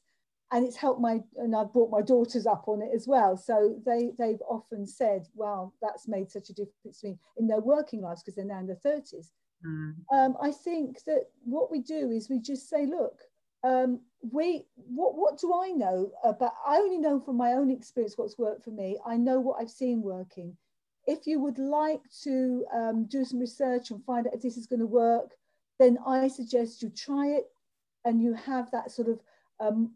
and 0.51 0.65
it's 0.65 0.75
helped 0.75 0.99
my 0.99 1.21
and 1.37 1.55
I've 1.55 1.73
brought 1.73 1.91
my 1.91 2.01
daughters 2.01 2.47
up 2.47 2.67
on 2.67 2.81
it 2.81 2.89
as 2.93 3.07
well. 3.07 3.37
So 3.37 3.79
they 3.85 4.11
they've 4.17 4.41
often 4.47 4.87
said, 4.87 5.27
"Wow, 5.35 5.73
that's 5.81 6.07
made 6.07 6.31
such 6.31 6.49
a 6.49 6.53
difference 6.53 7.01
to 7.01 7.09
me 7.09 7.19
in 7.37 7.47
their 7.47 7.59
working 7.59 8.01
lives 8.01 8.23
because 8.23 8.35
they're 8.35 8.45
now 8.45 8.59
in 8.59 8.67
their 8.67 8.75
thirties. 8.77 9.31
Mm. 9.65 9.95
Um, 10.11 10.37
I 10.41 10.51
think 10.51 11.03
that 11.03 11.25
what 11.43 11.69
we 11.69 11.79
do 11.79 12.11
is 12.11 12.29
we 12.29 12.39
just 12.39 12.69
say, 12.69 12.85
"Look, 12.85 13.21
um, 13.63 14.01
we 14.21 14.65
what 14.75 15.15
what 15.15 15.37
do 15.37 15.53
I 15.53 15.69
know 15.69 16.11
about? 16.23 16.53
I 16.65 16.77
only 16.77 16.97
know 16.97 17.19
from 17.19 17.37
my 17.37 17.53
own 17.53 17.69
experience 17.69 18.17
what's 18.17 18.37
worked 18.37 18.63
for 18.63 18.71
me. 18.71 18.97
I 19.05 19.17
know 19.17 19.39
what 19.39 19.61
I've 19.61 19.69
seen 19.69 20.01
working. 20.01 20.57
If 21.05 21.27
you 21.27 21.39
would 21.39 21.59
like 21.59 22.01
to 22.23 22.65
um, 22.73 23.05
do 23.05 23.23
some 23.23 23.39
research 23.39 23.91
and 23.91 24.03
find 24.03 24.27
out 24.27 24.33
if 24.33 24.41
this 24.41 24.57
is 24.57 24.67
going 24.67 24.79
to 24.79 24.85
work, 24.85 25.31
then 25.79 25.97
I 26.05 26.27
suggest 26.27 26.81
you 26.81 26.89
try 26.89 27.27
it 27.27 27.45
and 28.05 28.21
you 28.21 28.33
have 28.33 28.69
that 28.71 28.91
sort 28.91 29.07
of 29.09 29.19
um, 29.59 29.91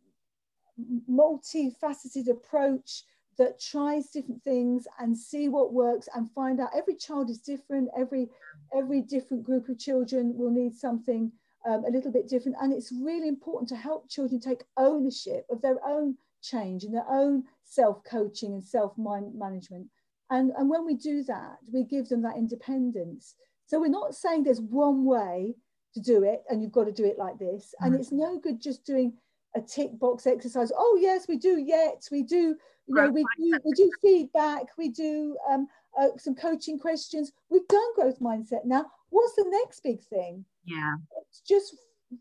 multifaceted 1.09 2.29
approach 2.29 3.03
that 3.37 3.59
tries 3.59 4.09
different 4.09 4.43
things 4.43 4.85
and 4.99 5.17
see 5.17 5.49
what 5.49 5.73
works 5.73 6.07
and 6.15 6.31
find 6.31 6.59
out 6.59 6.69
every 6.75 6.95
child 6.95 7.29
is 7.29 7.39
different 7.39 7.89
every 7.97 8.29
every 8.75 9.01
different 9.01 9.43
group 9.43 9.69
of 9.69 9.79
children 9.79 10.33
will 10.35 10.51
need 10.51 10.75
something 10.75 11.31
um, 11.65 11.85
a 11.85 11.91
little 11.91 12.11
bit 12.11 12.27
different. 12.27 12.57
And 12.61 12.73
it's 12.73 12.91
really 12.91 13.27
important 13.27 13.69
to 13.69 13.75
help 13.75 14.09
children 14.09 14.39
take 14.39 14.63
ownership 14.77 15.45
of 15.49 15.61
their 15.61 15.77
own 15.85 16.15
change 16.41 16.83
and 16.83 16.93
their 16.93 17.09
own 17.09 17.43
self-coaching 17.63 18.53
and 18.53 18.63
self-mind 18.63 19.33
management. 19.35 19.87
And 20.29 20.51
and 20.57 20.69
when 20.69 20.85
we 20.85 20.95
do 20.95 21.23
that 21.23 21.57
we 21.71 21.83
give 21.83 22.09
them 22.09 22.21
that 22.23 22.37
independence. 22.37 23.35
So 23.65 23.79
we're 23.79 23.87
not 23.87 24.15
saying 24.15 24.43
there's 24.43 24.61
one 24.61 25.05
way 25.05 25.55
to 25.93 26.01
do 26.01 26.23
it 26.23 26.43
and 26.49 26.61
you've 26.61 26.71
got 26.71 26.85
to 26.85 26.91
do 26.91 27.05
it 27.05 27.17
like 27.17 27.37
this. 27.37 27.73
And 27.79 27.95
it's 27.95 28.11
no 28.11 28.39
good 28.39 28.61
just 28.61 28.83
doing 28.85 29.13
a 29.55 29.61
tick 29.61 29.97
box 29.99 30.27
exercise. 30.27 30.71
Oh 30.75 30.97
yes, 30.99 31.27
we 31.27 31.37
do 31.37 31.57
yet. 31.57 32.07
We 32.11 32.23
do, 32.23 32.55
you 32.87 32.95
know, 32.95 33.09
we 33.09 33.25
do, 33.37 33.59
we 33.63 33.71
do 33.73 33.91
feedback. 34.01 34.63
We 34.77 34.89
do 34.89 35.37
um, 35.49 35.67
uh, 35.99 36.09
some 36.17 36.35
coaching 36.35 36.79
questions. 36.79 37.31
We've 37.49 37.67
done 37.67 37.95
growth 37.95 38.19
mindset. 38.19 38.65
Now, 38.65 38.85
what's 39.09 39.35
the 39.35 39.45
next 39.47 39.81
big 39.81 40.01
thing? 40.01 40.45
Yeah, 40.65 40.95
it's 41.21 41.41
just 41.41 41.75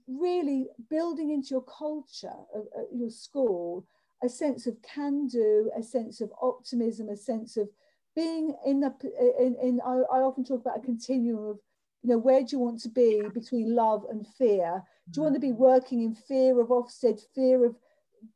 really 0.07 0.69
building 0.89 1.31
into 1.31 1.49
your 1.51 1.65
culture 1.65 2.33
of, 2.55 2.63
of 2.77 2.87
your 2.93 3.11
school 3.11 3.87
a 4.23 4.29
sense 4.29 4.67
of 4.67 4.81
can 4.83 5.27
do, 5.27 5.71
a 5.77 5.83
sense 5.83 6.21
of 6.21 6.31
optimism, 6.41 7.09
a 7.09 7.17
sense 7.17 7.57
of 7.57 7.69
being 8.15 8.55
in 8.65 8.81
the 8.81 8.95
in, 9.39 9.57
in 9.63 9.81
I, 9.85 10.03
I 10.13 10.21
often 10.21 10.45
talk 10.45 10.61
about 10.61 10.79
a 10.79 10.83
continuum 10.83 11.51
of 11.51 11.59
you 12.03 12.11
know 12.11 12.19
where 12.19 12.41
do 12.41 12.49
you 12.53 12.59
want 12.59 12.81
to 12.81 12.89
be 12.89 13.23
between 13.35 13.75
love 13.75 14.05
and 14.11 14.27
fear 14.39 14.83
do 15.13 15.19
you 15.21 15.23
want 15.23 15.35
to 15.35 15.41
be 15.41 15.53
working 15.53 16.03
in 16.03 16.15
fear 16.15 16.61
of 16.61 16.69
Ofsted, 16.69 17.21
fear 17.35 17.65
of 17.65 17.77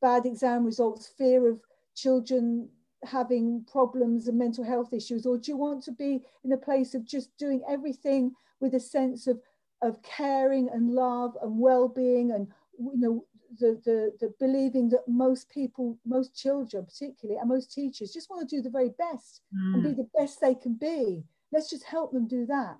bad 0.02 0.26
exam 0.26 0.64
results, 0.64 1.10
fear 1.18 1.48
of 1.48 1.60
children 1.94 2.68
having 3.04 3.64
problems 3.70 4.28
and 4.28 4.38
mental 4.38 4.64
health 4.64 4.92
issues? 4.92 5.24
Or 5.26 5.38
do 5.38 5.50
you 5.50 5.56
want 5.56 5.82
to 5.84 5.92
be 5.92 6.22
in 6.44 6.52
a 6.52 6.56
place 6.56 6.94
of 6.94 7.04
just 7.04 7.36
doing 7.38 7.62
everything 7.68 8.32
with 8.60 8.74
a 8.74 8.80
sense 8.80 9.26
of, 9.26 9.40
of 9.82 10.02
caring 10.02 10.68
and 10.68 10.90
love 10.90 11.36
and 11.42 11.58
well-being 11.58 12.32
and 12.32 12.48
you 12.78 13.00
know 13.00 13.24
the, 13.58 13.80
the, 13.84 14.12
the 14.20 14.34
believing 14.38 14.88
that 14.90 15.08
most 15.08 15.48
people, 15.50 15.98
most 16.04 16.34
children 16.36 16.84
particularly, 16.84 17.38
and 17.38 17.48
most 17.48 17.72
teachers 17.72 18.12
just 18.12 18.28
want 18.28 18.46
to 18.46 18.56
do 18.56 18.60
the 18.60 18.70
very 18.70 18.90
best 18.98 19.40
mm. 19.54 19.74
and 19.74 19.82
be 19.82 19.90
mm. 19.90 19.96
the 19.96 20.08
best 20.18 20.40
they 20.40 20.54
can 20.54 20.74
be. 20.74 21.24
Let's 21.52 21.70
just 21.70 21.84
help 21.84 22.12
them 22.12 22.26
do 22.26 22.44
that. 22.46 22.76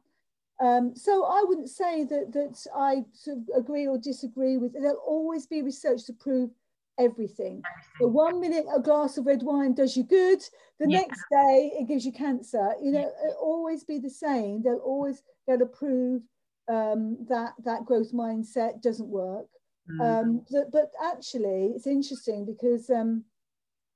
Um, 0.59 0.95
so 0.97 1.25
I 1.25 1.45
wouldn't 1.47 1.69
say 1.69 2.05
that 2.05 2.33
that 2.33 2.67
I 2.75 3.05
sort 3.13 3.39
of 3.39 3.45
agree 3.63 3.87
or 3.87 3.99
disagree 3.99 4.57
with. 4.57 4.73
There'll 4.73 4.97
always 4.97 5.47
be 5.47 5.63
research 5.63 6.05
to 6.07 6.13
prove 6.15 6.51
everything. 6.99 7.63
The 8.01 8.09
one 8.09 8.41
minute 8.41 8.65
a 8.75 8.81
glass 8.81 9.19
of 9.19 9.27
red 9.27 9.43
wine 9.43 9.75
does 9.75 9.97
you 9.97 10.05
good, 10.05 10.41
the 10.81 10.89
yeah. 10.89 11.01
next 11.01 11.23
day 11.31 11.73
it 11.79 11.89
gives 11.89 12.07
you 12.07 12.13
cancer. 12.13 12.75
You 12.83 12.93
know, 12.93 13.01
yeah. 13.01 13.29
it'll 13.29 13.43
always 13.43 13.85
be 13.85 13.99
the 13.99 14.11
same. 14.11 14.63
They'll 14.63 14.77
always 14.77 15.23
they'll 15.47 15.67
prove 15.67 16.23
um, 16.69 17.19
that 17.29 17.53
that 17.65 17.85
growth 17.85 18.13
mindset 18.13 18.83
doesn't 18.83 19.09
work. 19.09 19.47
Mm. 19.91 20.01
Um, 20.21 20.47
but, 20.51 20.73
but, 20.73 20.91
actually, 21.01 21.73
it's 21.77 21.87
interesting 21.87 22.45
because 22.45 22.91
um, 22.91 23.25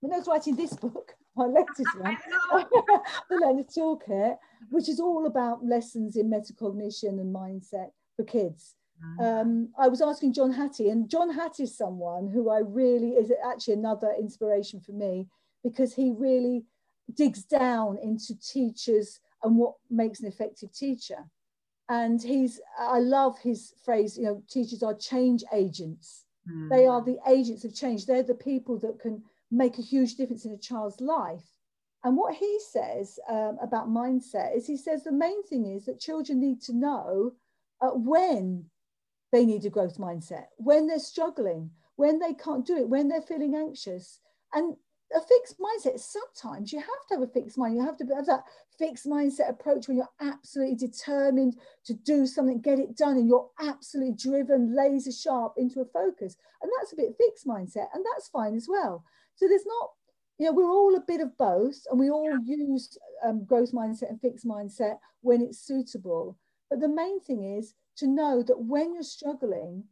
when 0.01 0.12
I 0.12 0.18
was 0.18 0.29
writing 0.29 0.55
this 0.55 0.75
book, 0.75 1.14
my 1.36 1.46
latest 1.46 1.98
one, 1.98 2.16
the 3.30 3.36
Learner's 3.36 3.66
Toolkit, 3.76 4.36
which 4.70 4.88
is 4.88 5.00
all 5.00 5.26
about 5.26 5.64
lessons 5.64 6.16
in 6.16 6.30
metacognition 6.30 7.20
and 7.20 7.34
mindset 7.34 7.90
for 8.16 8.24
kids. 8.24 8.74
Mm. 9.20 9.40
Um, 9.40 9.68
I 9.78 9.88
was 9.88 10.02
asking 10.02 10.34
John 10.34 10.52
Hattie, 10.52 10.90
and 10.90 11.08
John 11.08 11.30
Hattie 11.30 11.64
is 11.64 11.76
someone 11.76 12.28
who 12.28 12.50
I 12.50 12.58
really 12.58 13.10
is 13.10 13.32
actually 13.44 13.74
another 13.74 14.14
inspiration 14.18 14.80
for 14.80 14.92
me 14.92 15.28
because 15.62 15.94
he 15.94 16.12
really 16.16 16.64
digs 17.14 17.44
down 17.44 17.98
into 18.02 18.38
teachers 18.38 19.20
and 19.42 19.56
what 19.56 19.74
makes 19.90 20.20
an 20.20 20.28
effective 20.28 20.72
teacher. 20.72 21.24
And 21.88 22.22
he's, 22.22 22.60
I 22.78 23.00
love 23.00 23.38
his 23.38 23.74
phrase, 23.84 24.16
you 24.16 24.24
know, 24.24 24.42
teachers 24.48 24.82
are 24.82 24.94
change 24.94 25.42
agents. 25.52 26.24
Mm. 26.48 26.68
They 26.68 26.86
are 26.86 27.02
the 27.02 27.18
agents 27.26 27.64
of 27.64 27.74
change. 27.74 28.06
They're 28.06 28.22
the 28.22 28.34
people 28.34 28.78
that 28.78 29.00
can 29.00 29.22
make 29.50 29.78
a 29.78 29.82
huge 29.82 30.14
difference 30.14 30.44
in 30.44 30.52
a 30.52 30.58
child's 30.58 31.00
life. 31.00 31.44
And 32.04 32.16
what 32.16 32.34
he 32.34 32.58
says 32.70 33.18
um, 33.28 33.58
about 33.60 33.88
mindset 33.88 34.56
is 34.56 34.66
he 34.66 34.76
says 34.76 35.04
the 35.04 35.12
main 35.12 35.42
thing 35.44 35.66
is 35.66 35.84
that 35.84 36.00
children 36.00 36.40
need 36.40 36.62
to 36.62 36.72
know 36.72 37.32
uh, 37.80 37.90
when 37.90 38.64
they 39.32 39.44
need 39.44 39.64
a 39.64 39.70
growth 39.70 39.98
mindset, 39.98 40.46
when 40.56 40.86
they're 40.86 40.98
struggling, 40.98 41.70
when 41.96 42.18
they 42.18 42.32
can't 42.32 42.66
do 42.66 42.76
it, 42.76 42.88
when 42.88 43.08
they're 43.08 43.20
feeling 43.20 43.54
anxious. 43.54 44.20
And 44.54 44.76
a 45.14 45.20
fixed 45.20 45.56
mindset, 45.58 45.98
sometimes 45.98 46.72
you 46.72 46.78
have 46.78 47.06
to 47.08 47.14
have 47.14 47.22
a 47.22 47.32
fixed 47.32 47.58
mind. 47.58 47.74
You 47.74 47.84
have 47.84 47.96
to 47.98 48.06
have 48.14 48.26
that 48.26 48.44
fixed 48.78 49.06
mindset 49.06 49.50
approach 49.50 49.88
when 49.88 49.96
you're 49.96 50.08
absolutely 50.20 50.76
determined 50.76 51.56
to 51.84 51.94
do 51.94 52.26
something, 52.26 52.60
get 52.60 52.78
it 52.78 52.96
done, 52.96 53.16
and 53.16 53.28
you're 53.28 53.50
absolutely 53.60 54.14
driven, 54.14 54.74
laser 54.74 55.12
sharp 55.12 55.54
into 55.56 55.80
a 55.80 55.84
focus. 55.84 56.36
And 56.62 56.70
that's 56.78 56.92
a 56.92 56.96
bit 56.96 57.16
fixed 57.18 57.46
mindset, 57.46 57.88
and 57.92 58.04
that's 58.14 58.28
fine 58.28 58.54
as 58.54 58.66
well. 58.68 59.04
So 59.40 59.48
there's 59.48 59.64
not, 59.64 59.88
you 60.38 60.46
know, 60.46 60.53
we're 60.53 60.70
all 60.70 60.94
a 60.96 61.00
bit 61.00 61.22
of 61.22 61.37
both, 61.38 61.76
and 61.90 61.98
we 61.98 62.11
all 62.11 62.38
use 62.44 62.98
um, 63.24 63.44
growth 63.44 63.72
mindset 63.72 64.11
and 64.11 64.20
fixed 64.20 64.46
mindset 64.46 64.98
when 65.22 65.40
it's 65.40 65.59
suitable. 65.59 66.37
But 66.68 66.81
the 66.81 66.88
main 66.88 67.20
thing 67.20 67.57
is 67.57 67.72
to 67.96 68.07
know 68.07 68.42
that 68.42 68.61
when 68.61 68.92
you're 68.92 69.03
struggling, 69.03 69.85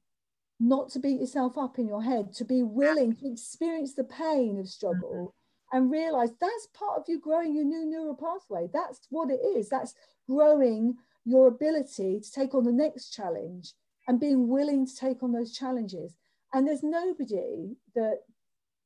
not 0.60 0.90
to 0.90 0.98
beat 0.98 1.18
yourself 1.18 1.56
up 1.56 1.78
in 1.78 1.88
your 1.88 2.02
head, 2.02 2.34
to 2.34 2.44
be 2.44 2.62
willing 2.62 3.16
to 3.16 3.30
experience 3.30 3.94
the 3.94 4.04
pain 4.04 4.58
of 4.60 4.68
struggle 4.68 5.32
mm-hmm. 5.72 5.76
and 5.78 5.90
realize 5.90 6.30
that's 6.38 6.68
part 6.74 6.98
of 6.98 7.04
you 7.08 7.18
growing 7.18 7.54
your 7.54 7.64
new 7.64 7.86
neural 7.86 8.14
pathway. 8.14 8.68
That's 8.70 9.00
what 9.08 9.30
it 9.30 9.40
is. 9.56 9.70
That's 9.70 9.94
growing 10.28 10.96
your 11.24 11.48
ability 11.48 12.20
to 12.20 12.30
take 12.30 12.54
on 12.54 12.64
the 12.64 12.72
next 12.72 13.14
challenge 13.14 13.72
and 14.06 14.20
being 14.20 14.46
willing 14.48 14.84
to 14.86 14.94
take 14.94 15.22
on 15.22 15.32
those 15.32 15.56
challenges. 15.56 16.18
And 16.52 16.66
there's 16.66 16.82
nobody 16.82 17.76
that 17.94 18.20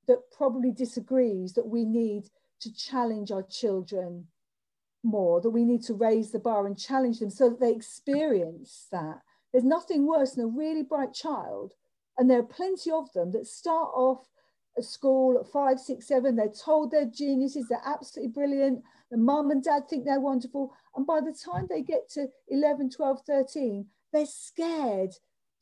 that 0.09 0.31
probably 0.37 0.73
disagrees 0.73 1.53
that 1.55 1.67
we 1.67 1.85
need 1.85 2.25
to 2.61 2.75
challenge 2.75 3.31
our 3.31 3.43
children 3.43 4.27
more, 5.03 5.41
that 5.41 5.51
we 5.51 5.65
need 5.65 5.83
to 5.85 5.95
raise 5.95 6.31
the 6.31 6.39
bar 6.39 6.67
and 6.67 6.79
challenge 6.79 7.19
them 7.19 7.31
so 7.31 7.51
that 7.51 7.61
they 7.61 7.73
experience 7.73 8.87
that. 8.93 9.21
There's 9.53 9.65
nothing 9.65 10.07
worse 10.07 10.33
than 10.33 10.45
a 10.45 10.49
really 10.49 10.83
bright 10.83 11.13
child, 11.13 11.75
and 12.19 12.31
there 12.31 12.39
are 12.39 12.45
plenty 12.45 12.91
of 12.91 13.13
them 13.13 13.33
that 13.33 13.47
start 13.47 13.91
off 13.95 14.27
at 14.77 14.85
school 14.85 15.39
at 15.39 15.51
five, 15.53 15.79
six, 15.79 16.07
seven. 16.07 16.37
They're 16.37 16.49
told 16.49 16.91
they're 16.91 17.07
geniuses, 17.07 17.69
they're 17.69 17.83
absolutely 17.85 18.33
brilliant. 18.33 18.83
The 19.11 19.19
mum 19.19 19.51
and 19.51 19.63
dad 19.63 19.89
think 19.89 20.05
they're 20.05 20.21
wonderful. 20.21 20.73
And 20.97 21.07
by 21.07 21.21
the 21.21 21.35
time 21.35 21.67
they 21.69 21.83
get 21.83 22.09
to 22.13 22.29
11, 22.49 22.91
12, 22.91 23.21
13, 23.27 23.87
they're 24.13 24.27
scared 24.27 25.11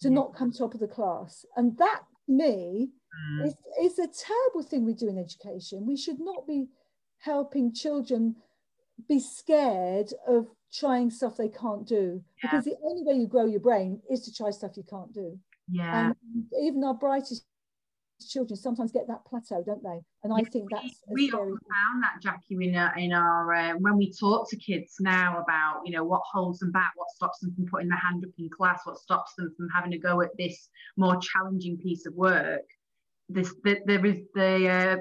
to 0.03 0.11
not 0.11 0.35
come 0.35 0.53
top 0.53 0.75
of 0.75 0.81
the 0.81 0.89
class. 0.89 1.45
And 1.57 1.77
that, 1.79 2.03
me, 2.31 2.91
mm. 3.41 3.47
is, 3.47 3.55
is 3.83 3.99
a 3.99 4.07
terrible 4.07 4.63
thing 4.63 4.85
we 4.85 4.95
do 4.95 5.09
in 5.09 5.19
education. 5.19 5.87
We 5.87 5.97
should 5.97 6.21
not 6.21 6.47
be 6.47 6.69
helping 7.19 7.75
children 7.75 8.37
be 9.09 9.21
scared 9.21 10.13
of 10.27 10.47
trying 10.73 11.11
stuff 11.11 11.37
they 11.37 11.49
can't 11.49 11.87
do 11.87 12.23
yeah. 12.43 12.51
because 12.51 12.65
the 12.65 12.77
only 12.85 13.03
way 13.03 13.15
you 13.15 13.27
grow 13.27 13.45
your 13.45 13.61
brain 13.61 14.01
is 14.11 14.21
to 14.23 14.33
try 14.33 14.51
stuff 14.51 14.77
you 14.77 14.85
can't 14.89 15.13
do. 15.13 15.39
Yeah. 15.69 16.13
And 16.35 16.45
even 16.63 16.85
our 16.85 16.95
brightest 16.95 17.45
children 18.27 18.57
sometimes 18.57 18.93
get 18.93 19.07
that 19.09 19.25
plateau, 19.25 19.63
don't 19.65 19.83
they? 19.83 20.01
And 20.23 20.33
I 20.33 20.43
think 20.43 20.71
that's 20.71 21.01
we, 21.09 21.27
we 21.27 21.33
often 21.33 21.49
found 21.49 22.03
that 22.03 22.21
Jackie 22.23 22.57
in 22.61 22.77
our, 22.77 22.97
in 22.97 23.13
our 23.13 23.55
uh, 23.55 23.73
when 23.79 23.97
we 23.97 24.13
talk 24.13 24.49
to 24.51 24.57
kids 24.57 24.97
now 25.01 25.41
about 25.43 25.83
you 25.85 25.93
know 25.93 26.05
what 26.05 26.23
holds 26.31 26.59
them 26.59 26.73
back, 26.73 26.93
what 26.97 27.11
stops 27.11 27.41
them 27.41 27.55
from 27.55 27.67
putting 27.67 27.89
their 27.89 27.99
hand 27.99 28.25
up 28.25 28.31
in 28.39 28.49
class, 28.51 28.81
what 28.85 28.99
stops 28.99 29.35
them 29.37 29.53
from 29.57 29.69
having 29.75 29.91
to 29.91 29.99
go 29.99 30.21
at 30.21 30.31
this 30.39 30.69
more 30.97 31.19
challenging 31.21 31.79
piece 31.79 32.07
of 32.07 32.15
work. 32.15 32.63
This 33.29 33.55
the, 33.65 33.79
there 33.87 34.05
is 34.05 34.19
the 34.35 34.69
uh, 34.69 34.97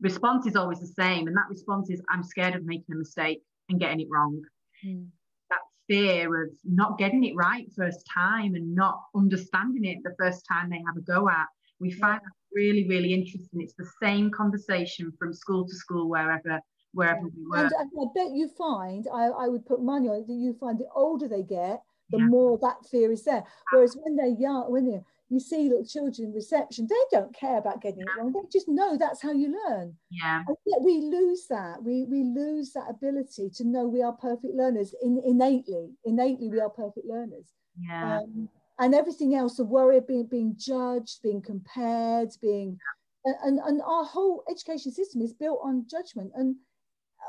response 0.00 0.46
is 0.46 0.56
always 0.56 0.80
the 0.80 0.86
same, 0.86 1.26
and 1.26 1.36
that 1.36 1.48
response 1.48 1.90
is 1.90 2.02
I'm 2.08 2.22
scared 2.22 2.54
of 2.54 2.64
making 2.64 2.94
a 2.94 2.98
mistake 2.98 3.42
and 3.68 3.80
getting 3.80 4.00
it 4.00 4.08
wrong. 4.10 4.40
Mm. 4.86 5.06
That 5.50 5.60
fear 5.88 6.44
of 6.44 6.50
not 6.64 6.98
getting 6.98 7.24
it 7.24 7.34
right 7.34 7.66
first 7.76 8.06
time 8.12 8.54
and 8.54 8.74
not 8.74 9.00
understanding 9.14 9.84
it 9.84 9.98
the 10.02 10.14
first 10.18 10.44
time 10.50 10.70
they 10.70 10.82
have 10.86 10.96
a 10.96 11.00
go 11.00 11.28
at. 11.28 11.46
We 11.80 11.90
find 11.92 12.20
that 12.20 12.32
really, 12.52 12.86
really 12.88 13.12
interesting. 13.14 13.60
It's 13.60 13.74
the 13.74 13.90
same 14.02 14.30
conversation 14.30 15.12
from 15.18 15.32
school 15.32 15.66
to 15.66 15.74
school, 15.74 16.08
wherever 16.08 16.60
wherever 16.92 17.22
we 17.22 17.46
work. 17.48 17.72
And, 17.72 17.72
and 17.72 17.90
I 18.00 18.04
bet 18.14 18.32
you 18.32 18.48
find, 18.48 19.06
I, 19.12 19.26
I 19.26 19.48
would 19.48 19.64
put 19.64 19.80
money 19.82 20.08
on 20.08 20.16
it, 20.16 20.26
that 20.26 20.34
you 20.34 20.56
find 20.58 20.78
the 20.78 20.88
older 20.94 21.28
they 21.28 21.42
get, 21.42 21.82
the 22.10 22.18
yeah. 22.18 22.26
more 22.26 22.58
that 22.62 22.84
fear 22.90 23.12
is 23.12 23.24
there. 23.24 23.44
Whereas 23.72 23.96
when 24.02 24.16
they're 24.16 24.26
young, 24.26 24.70
when 24.72 24.90
they're, 24.90 25.04
you 25.28 25.38
see 25.38 25.68
little 25.68 25.84
children 25.86 26.28
in 26.28 26.34
reception, 26.34 26.88
they 26.90 27.16
don't 27.16 27.32
care 27.32 27.58
about 27.58 27.80
getting 27.80 28.00
it 28.00 28.08
wrong. 28.18 28.32
They 28.32 28.40
just 28.52 28.68
know 28.68 28.98
that's 28.98 29.22
how 29.22 29.30
you 29.30 29.56
learn. 29.68 29.94
Yeah. 30.10 30.42
We 30.82 30.98
lose 30.98 31.46
that. 31.48 31.80
We 31.80 32.04
we 32.04 32.24
lose 32.24 32.72
that 32.72 32.90
ability 32.90 33.50
to 33.54 33.64
know 33.64 33.86
we 33.86 34.02
are 34.02 34.12
perfect 34.12 34.54
learners 34.56 34.92
in, 35.00 35.22
innately. 35.24 35.90
Innately, 36.04 36.48
we 36.48 36.58
are 36.58 36.68
perfect 36.68 37.06
learners. 37.06 37.52
Yeah. 37.78 38.18
Um, 38.18 38.48
and 38.80 38.94
everything 38.94 39.34
else, 39.34 39.56
the 39.56 39.64
worry 39.64 39.98
of 39.98 40.08
being, 40.08 40.26
being 40.26 40.56
judged, 40.58 41.22
being 41.22 41.42
compared, 41.42 42.30
being, 42.40 42.78
and, 43.24 43.60
and 43.60 43.82
our 43.82 44.04
whole 44.04 44.42
education 44.50 44.90
system 44.90 45.20
is 45.20 45.34
built 45.34 45.60
on 45.62 45.86
judgment. 45.88 46.32
And 46.34 46.56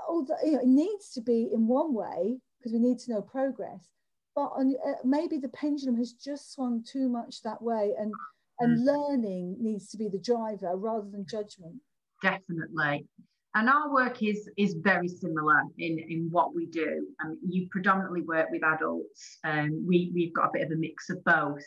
although, 0.08 0.36
you 0.44 0.54
know, 0.54 0.60
it 0.60 0.68
needs 0.68 1.12
to 1.12 1.22
be 1.22 1.50
in 1.54 1.68
one 1.68 1.94
way 1.94 2.40
because 2.58 2.72
we 2.72 2.80
need 2.80 3.00
to 3.00 3.12
know 3.12 3.22
progress, 3.22 3.90
but 4.34 4.52
on, 4.56 4.76
uh, 4.88 4.94
maybe 5.04 5.38
the 5.38 5.50
pendulum 5.50 5.98
has 5.98 6.14
just 6.14 6.54
swung 6.54 6.84
too 6.90 7.10
much 7.10 7.42
that 7.44 7.62
way 7.62 7.92
and, 8.00 8.14
and 8.60 8.80
mm. 8.80 8.86
learning 8.86 9.58
needs 9.60 9.90
to 9.90 9.98
be 9.98 10.08
the 10.08 10.20
driver 10.20 10.76
rather 10.78 11.10
than 11.12 11.26
judgment. 11.30 11.76
Definitely 12.22 13.08
and 13.56 13.70
our 13.70 13.92
work 13.92 14.24
is 14.24 14.50
is 14.58 14.76
very 14.76 15.08
similar 15.08 15.62
in 15.78 16.00
in 16.00 16.30
what 16.32 16.56
we 16.56 16.68
do. 16.68 17.08
Um, 17.24 17.38
you 17.48 17.68
predominantly 17.70 18.22
work 18.22 18.50
with 18.50 18.64
adults. 18.64 19.40
Um, 19.44 19.86
we 19.88 20.12
we've 20.14 20.34
got 20.34 20.50
a 20.50 20.52
bit 20.54 20.64
of 20.64 20.72
a 20.72 20.76
mix 20.76 21.10
of 21.10 21.24
both. 21.24 21.64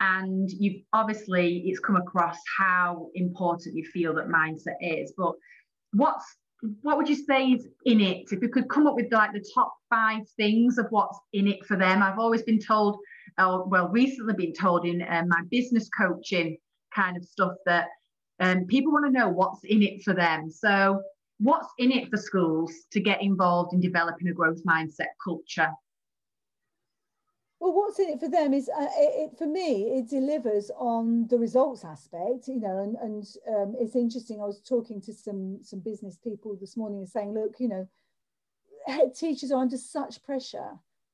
And 0.00 0.48
you've 0.50 0.82
obviously 0.94 1.64
it's 1.66 1.78
come 1.78 1.96
across 1.96 2.38
how 2.58 3.08
important 3.14 3.76
you 3.76 3.84
feel 3.84 4.14
that 4.14 4.28
mindset 4.28 4.78
is. 4.80 5.12
But 5.16 5.32
what's 5.92 6.24
what 6.82 6.96
would 6.96 7.08
you 7.08 7.14
say 7.14 7.48
is 7.48 7.68
in 7.84 8.00
it? 8.00 8.24
If 8.30 8.42
you 8.42 8.48
could 8.48 8.68
come 8.68 8.86
up 8.86 8.94
with 8.94 9.12
like 9.12 9.32
the 9.32 9.44
top 9.54 9.72
five 9.88 10.22
things 10.36 10.78
of 10.78 10.86
what's 10.90 11.18
in 11.32 11.46
it 11.46 11.64
for 11.66 11.76
them. 11.76 12.02
I've 12.02 12.18
always 12.18 12.42
been 12.42 12.60
told 12.60 12.96
uh, 13.38 13.60
well 13.66 13.88
recently 13.88 14.34
been 14.34 14.54
told 14.54 14.86
in 14.86 15.02
uh, 15.02 15.22
my 15.28 15.42
business 15.50 15.88
coaching 15.96 16.56
kind 16.94 17.16
of 17.16 17.24
stuff 17.24 17.52
that 17.66 17.86
um, 18.40 18.64
people 18.66 18.92
want 18.92 19.06
to 19.06 19.12
know 19.12 19.28
what's 19.28 19.62
in 19.64 19.82
it 19.82 20.02
for 20.02 20.14
them. 20.14 20.50
So 20.50 21.02
what's 21.40 21.68
in 21.78 21.90
it 21.90 22.10
for 22.10 22.18
schools 22.18 22.72
to 22.92 23.00
get 23.00 23.22
involved 23.22 23.72
in 23.72 23.80
developing 23.80 24.28
a 24.28 24.32
growth 24.32 24.62
mindset 24.64 25.12
culture? 25.24 25.70
Well, 27.58 27.74
what's 27.74 27.98
in 27.98 28.10
it 28.10 28.20
for 28.20 28.28
them 28.28 28.54
is, 28.54 28.68
uh, 28.68 28.86
it, 28.96 29.36
for 29.36 29.46
me, 29.46 29.98
it 29.98 30.08
delivers 30.08 30.70
on 30.76 31.26
the 31.28 31.38
results 31.38 31.84
aspect, 31.84 32.48
you 32.48 32.60
know, 32.60 32.78
and, 32.78 32.96
and 32.96 33.26
um, 33.48 33.74
it's 33.78 33.96
interesting. 33.96 34.40
I 34.40 34.46
was 34.46 34.60
talking 34.60 35.00
to 35.02 35.12
some, 35.12 35.58
some 35.62 35.80
business 35.80 36.16
people 36.16 36.56
this 36.58 36.76
morning 36.76 37.00
and 37.00 37.08
saying, 37.08 37.34
look, 37.34 37.54
you 37.58 37.68
know, 37.68 37.88
head 38.86 39.14
teachers 39.14 39.50
are 39.52 39.60
under 39.60 39.76
such 39.76 40.22
pressure 40.22 40.70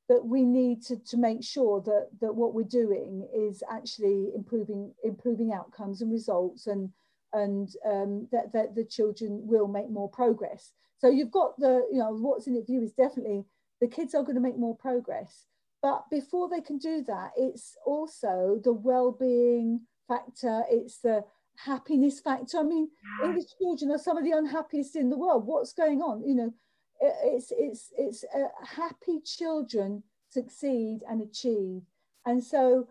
that 0.09 0.25
we 0.25 0.45
need 0.45 0.83
to, 0.85 0.97
to 0.97 1.17
make 1.17 1.43
sure 1.43 1.81
that, 1.81 2.09
that 2.21 2.35
what 2.35 2.55
we're 2.55 2.63
doing 2.63 3.29
is 3.35 3.65
actually 3.69 4.31
improving, 4.37 4.93
improving 5.03 5.53
outcomes 5.53 6.01
and 6.01 6.13
results 6.13 6.69
and, 6.69 6.91
and 7.33 7.69
um, 7.85 8.29
that, 8.33 8.53
that 8.53 8.75
the 8.75 8.85
children 8.85 9.41
will 9.47 9.69
make 9.69 9.91
more 9.91 10.09
progress. 10.09 10.73
So 10.99 11.11
you've 11.11 11.31
got 11.31 11.59
the, 11.59 11.87
you 11.93 11.99
know, 11.99 12.13
what's 12.13 12.47
in 12.47 12.57
it 12.57 12.67
for 12.67 12.73
you 12.73 12.83
is 12.83 12.93
definitely 12.93 13.45
the 13.81 13.89
kids 13.89 14.15
are 14.15 14.23
going 14.23 14.37
to 14.37 14.41
make 14.41 14.59
more 14.59 14.77
progress. 14.77 15.47
But 15.83 16.05
before 16.11 16.49
they 16.49 16.61
can 16.61 16.79
do 16.79 17.05
that, 17.07 17.33
it's 17.37 17.77
also 17.85 18.61
the 18.65 18.73
well-being 18.73 19.83
factor, 20.09 20.63
it's 20.71 20.99
the 20.99 21.25
happiness 21.57 22.21
factor. 22.21 22.59
I 22.59 22.63
mean, 22.63 22.89
English 23.23 23.47
children 23.59 23.91
are 23.91 23.99
some 23.99 24.17
of 24.17 24.25
the 24.25 24.33
unhappiest 24.33 24.97
in 24.97 25.11
the 25.11 25.19
world. 25.19 25.47
What's 25.47 25.73
going 25.73 26.01
on? 26.01 26.27
You 26.27 26.35
know, 26.35 26.55
it's 27.01 27.53
it's 27.57 27.93
it's 27.97 28.25
uh, 28.35 28.49
happy 28.65 29.21
children 29.25 30.03
succeed 30.31 31.01
and 31.09 31.23
achieve, 31.23 31.83
and 32.25 32.43
so 32.43 32.89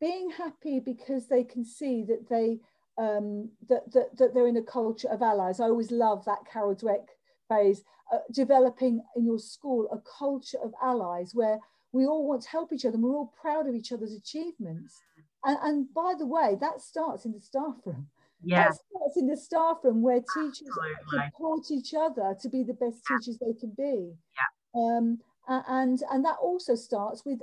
being 0.00 0.30
happy 0.30 0.80
because 0.80 1.28
they 1.28 1.44
can 1.44 1.64
see 1.64 2.02
that 2.04 2.28
they 2.28 2.58
um, 2.98 3.50
that, 3.68 3.90
that, 3.92 4.16
that 4.18 4.34
they're 4.34 4.48
in 4.48 4.56
a 4.56 4.62
culture 4.62 5.08
of 5.08 5.22
allies. 5.22 5.60
I 5.60 5.64
always 5.64 5.90
love 5.90 6.24
that 6.24 6.44
Carol 6.50 6.74
Dweck 6.74 7.06
phrase, 7.48 7.82
uh, 8.12 8.18
developing 8.32 9.02
in 9.16 9.24
your 9.24 9.38
school 9.38 9.88
a 9.90 9.98
culture 10.18 10.58
of 10.62 10.72
allies 10.82 11.32
where 11.34 11.58
we 11.92 12.06
all 12.06 12.26
want 12.26 12.42
to 12.42 12.48
help 12.48 12.72
each 12.72 12.84
other 12.84 12.94
and 12.94 13.02
we're 13.02 13.14
all 13.14 13.32
proud 13.40 13.68
of 13.68 13.74
each 13.74 13.92
other's 13.92 14.14
achievements. 14.14 15.00
And, 15.44 15.58
and 15.62 15.94
by 15.94 16.14
the 16.18 16.26
way, 16.26 16.56
that 16.60 16.80
starts 16.80 17.24
in 17.24 17.32
the 17.32 17.40
staff 17.40 17.74
room. 17.84 18.08
Yeah. 18.44 18.64
That 18.64 18.74
starts 18.74 19.16
in 19.16 19.26
the 19.28 19.36
staff 19.36 19.78
room 19.82 20.02
where 20.02 20.20
teachers 20.20 20.68
Absolutely. 20.68 21.26
support 21.26 21.70
each 21.70 21.94
other 21.94 22.36
to 22.40 22.48
be 22.48 22.62
the 22.62 22.74
best 22.74 23.04
teachers 23.06 23.38
they 23.38 23.52
can 23.58 23.72
be. 23.76 24.12
Yeah. 24.36 24.80
Um, 24.80 25.18
and, 25.48 26.02
and 26.10 26.24
that 26.24 26.36
also 26.40 26.74
starts 26.74 27.24
with 27.24 27.40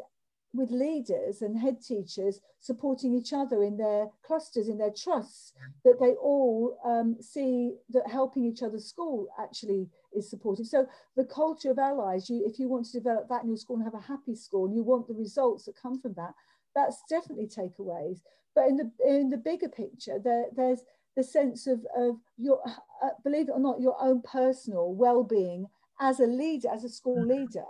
with 0.53 0.71
leaders 0.71 1.41
and 1.41 1.59
head 1.59 1.77
teachers 1.81 2.39
supporting 2.59 3.13
each 3.13 3.33
other 3.33 3.63
in 3.63 3.77
their 3.77 4.07
clusters, 4.25 4.67
in 4.67 4.77
their 4.77 4.91
trusts, 4.91 5.53
that 5.83 5.99
they 5.99 6.13
all 6.13 6.77
um, 6.83 7.15
see 7.21 7.75
that 7.89 8.09
helping 8.09 8.45
each 8.45 8.63
other's 8.63 8.87
school 8.87 9.27
actually 9.39 9.87
is 10.15 10.29
supportive. 10.29 10.65
So 10.65 10.87
the 11.15 11.25
culture 11.25 11.69
of 11.69 11.77
allies, 11.77 12.29
you, 12.29 12.43
if 12.45 12.57
you 12.57 12.67
want 12.67 12.85
to 12.87 12.99
develop 12.99 13.29
that 13.29 13.43
in 13.43 13.49
your 13.49 13.57
school 13.57 13.75
and 13.75 13.85
have 13.85 13.93
a 13.93 13.99
happy 13.99 14.35
school 14.35 14.65
and 14.65 14.75
you 14.75 14.83
want 14.83 15.07
the 15.07 15.13
results 15.13 15.65
that 15.65 15.75
come 15.79 15.99
from 15.99 16.13
that, 16.15 16.33
that's 16.75 17.03
definitely 17.09 17.47
takeaways. 17.47 18.21
But 18.55 18.67
in 18.67 18.77
the 18.77 18.91
in 19.07 19.29
the 19.29 19.37
bigger 19.37 19.69
picture, 19.69 20.19
there, 20.23 20.45
there's 20.55 20.81
the 21.15 21.23
sense 21.23 21.67
of, 21.67 21.85
of 21.95 22.17
your, 22.37 22.59
uh, 23.03 23.09
believe 23.23 23.49
it 23.49 23.53
or 23.53 23.59
not, 23.59 23.81
your 23.81 23.97
own 24.01 24.21
personal 24.21 24.93
well-being 24.93 25.67
as 26.01 26.19
a 26.19 26.25
leader, 26.25 26.69
as 26.73 26.83
a 26.83 26.89
school 26.89 27.17
mm-hmm. 27.17 27.41
leader. 27.41 27.65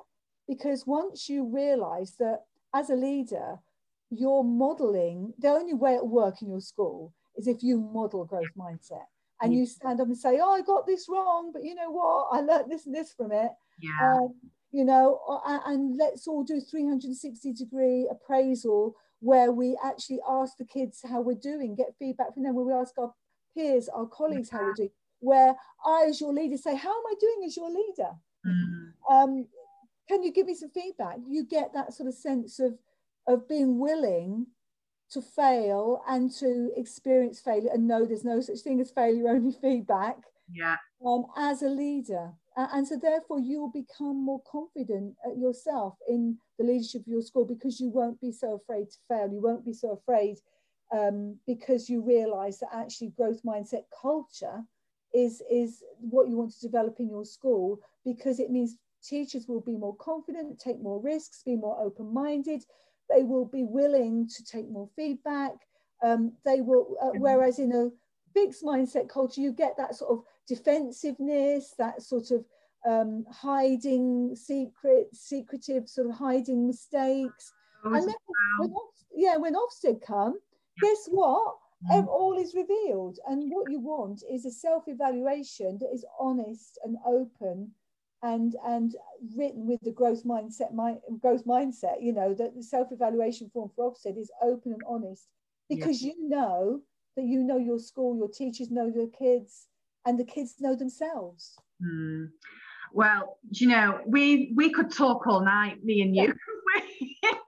Because 0.48 0.88
once 0.88 1.30
you 1.30 1.46
realize 1.46 2.16
that 2.20 2.46
as 2.74 2.90
a 2.90 2.96
leader, 2.96 3.60
you're 4.10 4.44
modeling 4.44 5.34
the 5.40 5.50
only 5.50 5.74
way 5.74 5.96
it'll 5.96 6.08
work 6.08 6.42
in 6.42 6.50
your 6.50 6.62
school 6.62 7.14
is 7.38 7.48
if 7.48 7.62
you 7.62 7.80
model 7.80 8.26
growth 8.26 8.50
mindset 8.58 9.06
and 9.42 9.54
you 9.54 9.66
stand 9.66 10.02
up 10.02 10.08
and 10.08 10.18
say, 10.18 10.40
Oh, 10.42 10.54
I 10.54 10.62
got 10.62 10.86
this 10.86 11.08
wrong, 11.08 11.52
but 11.54 11.64
you 11.64 11.76
know 11.76 11.92
what? 11.92 12.30
I 12.32 12.42
learned 12.42 12.72
this 12.72 12.86
and 12.86 12.96
this 12.96 13.14
from 13.14 13.32
it. 13.32 13.52
Yeah. 13.80 13.92
Um, 14.02 14.34
you 14.72 14.86
know, 14.86 15.20
and 15.66 15.98
let's 15.98 16.28
all 16.28 16.44
do 16.44 16.60
360 16.60 17.54
degree 17.54 18.08
appraisal 18.12 18.96
where 19.20 19.52
we 19.52 19.78
actually 19.84 20.20
ask 20.28 20.58
the 20.58 20.66
kids 20.66 21.02
how 21.08 21.22
we're 21.22 21.36
doing, 21.36 21.76
get 21.76 21.96
feedback 21.98 22.34
from 22.34 22.44
them, 22.44 22.56
where 22.56 22.66
we 22.66 22.74
ask 22.74 22.98
our 22.98 23.14
peers, 23.56 23.90
our 23.90 24.06
colleagues 24.06 24.50
how 24.50 24.62
we're 24.62 24.74
doing, 24.74 24.92
where 25.20 25.56
I, 25.86 26.06
as 26.08 26.22
your 26.22 26.34
leader, 26.34 26.58
say, 26.58 26.76
How 26.76 26.90
am 26.90 27.04
I 27.08 27.14
doing 27.20 27.44
as 27.46 27.58
your 27.58 27.70
leader? 27.70 28.12
Mm. 28.46 28.92
Um, 29.10 29.48
can 30.10 30.24
you 30.24 30.34
give 30.34 30.48
me 30.48 30.56
some 30.56 30.72
feedback? 30.72 31.18
You 31.28 31.46
get 31.46 31.72
that 31.74 31.94
sort 31.94 32.10
of 32.10 32.16
sense 32.16 32.60
of, 32.60 32.74
of 33.28 33.48
being 33.48 33.78
willing 33.78 34.48
to 35.12 35.22
fail 35.22 36.02
and 36.08 36.32
to 36.32 36.72
experience 36.76 37.40
failure 37.40 37.70
and 37.72 37.88
know 37.88 38.06
there's 38.06 38.26
no 38.26 38.42
such 38.42 38.60
thing 38.60 38.82
as 38.82 38.92
failure, 38.92 39.30
only 39.30 39.56
feedback. 39.62 40.18
Yeah. 40.52 40.78
Um, 41.06 41.28
as 41.38 41.62
a 41.62 41.70
leader. 41.70 42.32
And 42.58 42.86
so 42.86 42.98
therefore 43.02 43.40
you'll 43.40 43.72
become 43.72 44.26
more 44.26 44.42
confident 44.52 45.16
yourself 45.38 45.96
in 46.10 46.38
the 46.58 46.66
leadership 46.66 47.02
of 47.02 47.08
your 47.08 47.22
school 47.22 47.46
because 47.46 47.80
you 47.80 47.90
won't 47.90 48.20
be 48.20 48.34
so 48.34 48.56
afraid 48.56 48.90
to 48.90 48.98
fail. 49.08 49.32
You 49.32 49.42
won't 49.42 49.64
be 49.64 49.74
so 49.74 49.92
afraid 49.92 50.40
um, 50.92 51.38
because 51.48 51.90
you 51.90 52.02
realize 52.02 52.60
that 52.60 52.70
actually 52.74 53.14
growth 53.16 53.42
mindset 53.44 53.84
culture 54.02 54.64
is, 55.14 55.42
is 55.50 55.84
what 56.00 56.28
you 56.28 56.36
want 56.36 56.52
to 56.52 56.60
develop 56.60 57.00
in 57.00 57.10
your 57.10 57.24
school 57.24 57.80
because 58.04 58.40
it 58.40 58.52
means 58.52 58.76
teachers 59.04 59.48
will 59.48 59.62
be 59.62 59.76
more 59.76 59.96
confident, 59.98 60.60
take 60.60 60.82
more 60.82 61.02
risks, 61.02 61.44
be 61.44 61.56
more 61.56 61.80
open-minded. 61.82 62.64
They 63.10 63.24
will 63.24 63.46
be 63.46 63.64
willing 63.64 64.28
to 64.36 64.44
take 64.44 64.70
more 64.70 64.90
feedback. 64.96 65.54
Um, 66.04 66.34
they 66.46 66.62
will, 66.62 66.96
uh, 67.02 67.08
mm-hmm. 67.08 67.22
whereas 67.22 67.60
in 67.60 67.72
a 67.72 67.90
fixed 68.34 68.64
mindset 68.64 69.10
culture, 69.10 69.42
you 69.42 69.52
get 69.52 69.76
that 69.78 69.96
sort 69.96 70.12
of 70.12 70.24
defensiveness, 70.48 71.74
that 71.78 72.02
sort 72.02 72.32
of 72.32 72.46
um, 72.88 73.26
hiding 73.32 74.36
secret, 74.36 75.10
secretive 75.14 75.90
sort 75.90 76.08
of 76.08 76.16
hiding 76.16 76.68
mistakes. 76.68 77.52
and 77.84 78.08
then 78.08 78.16
when, 78.58 78.74
yeah, 79.16 79.38
when 79.38 79.56
Ofsted 79.56 80.02
come, 80.02 80.40
guess 80.82 81.08
what? 81.10 81.56
Mm. 81.90 82.08
All 82.08 82.38
is 82.38 82.56
revealed. 82.56 83.20
And 83.28 83.50
what 83.52 83.72
you 83.72 83.80
want 83.80 84.24
is 84.30 84.46
a 84.46 84.52
self-evaluation 84.52 85.78
that 85.80 85.90
is 85.94 86.06
honest 86.20 86.78
and 86.84 86.98
open 87.06 87.72
and 88.22 88.56
and 88.66 88.96
written 89.36 89.66
with 89.66 89.80
the 89.82 89.92
growth 89.92 90.24
mindset 90.26 90.74
my 90.74 90.96
growth 91.22 91.46
mindset 91.46 92.02
you 92.02 92.12
know 92.12 92.34
that 92.34 92.56
the 92.56 92.64
self-evaluation 92.64 93.50
form 93.54 93.70
for 93.76 93.92
Ofsted 93.92 94.18
is 94.18 94.32
open 94.42 94.74
and 94.74 94.82
honest. 94.88 95.28
Because 95.70 96.02
you 96.02 96.16
know 96.28 96.82
that 97.16 97.26
you 97.26 97.44
know 97.44 97.58
your 97.58 97.80
school 97.80 98.18
your 98.18 98.28
teachers 98.28 98.72
know 98.72 98.88
your 98.88 99.08
kids 99.08 99.68
and 100.06 100.20
the 100.20 100.24
kids 100.24 100.56
know 100.60 100.76
themselves. 100.76 101.56
Mm. 101.82 102.30
well 102.92 103.38
you 103.52 103.68
know 103.68 104.00
we 104.06 104.52
we 104.56 104.70
could 104.72 104.92
talk 104.92 105.26
all 105.28 105.42
night 105.42 105.84
me 105.84 106.02
and 106.02 106.16
you 106.16 106.34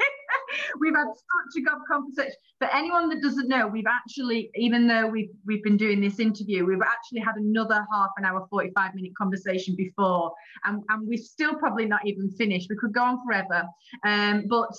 we've 0.81 0.95
had 0.95 1.07
such 1.07 1.61
a 1.61 1.61
good 1.61 1.79
conversation. 1.87 2.33
For 2.59 2.67
anyone 2.73 3.07
that 3.09 3.21
doesn't 3.21 3.47
know, 3.47 3.67
we've 3.67 3.85
actually, 3.87 4.49
even 4.55 4.87
though 4.87 5.07
we've 5.07 5.29
we've 5.45 5.63
been 5.63 5.77
doing 5.77 6.01
this 6.01 6.19
interview, 6.19 6.65
we've 6.65 6.81
actually 6.81 7.19
had 7.19 7.35
another 7.35 7.85
half 7.93 8.09
an 8.17 8.25
hour, 8.25 8.45
45 8.49 8.95
minute 8.95 9.11
conversation 9.17 9.75
before, 9.75 10.33
and, 10.65 10.83
and 10.89 11.07
we've 11.07 11.19
still 11.19 11.53
probably 11.55 11.85
not 11.85 12.01
even 12.05 12.29
finished. 12.31 12.67
We 12.69 12.75
could 12.77 12.93
go 12.93 13.03
on 13.03 13.19
forever. 13.25 13.67
Um, 14.05 14.45
but 14.49 14.69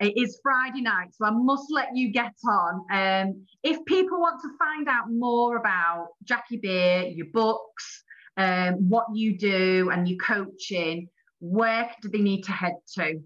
it 0.00 0.14
is 0.16 0.40
Friday 0.42 0.82
night, 0.82 1.14
so 1.14 1.24
I 1.24 1.30
must 1.30 1.70
let 1.70 1.96
you 1.96 2.12
get 2.12 2.34
on. 2.44 2.84
Um, 2.92 3.46
if 3.62 3.82
people 3.86 4.20
want 4.20 4.40
to 4.42 4.48
find 4.58 4.88
out 4.88 5.10
more 5.10 5.56
about 5.56 6.08
Jackie 6.24 6.58
Beere, 6.58 7.04
your 7.04 7.26
books, 7.32 8.02
um, 8.36 8.88
what 8.88 9.06
you 9.14 9.38
do, 9.38 9.90
and 9.92 10.08
your 10.08 10.18
coaching, 10.18 11.08
where 11.40 11.90
do 12.00 12.08
they 12.08 12.18
need 12.18 12.42
to 12.42 12.52
head 12.52 12.74
to? 12.94 13.20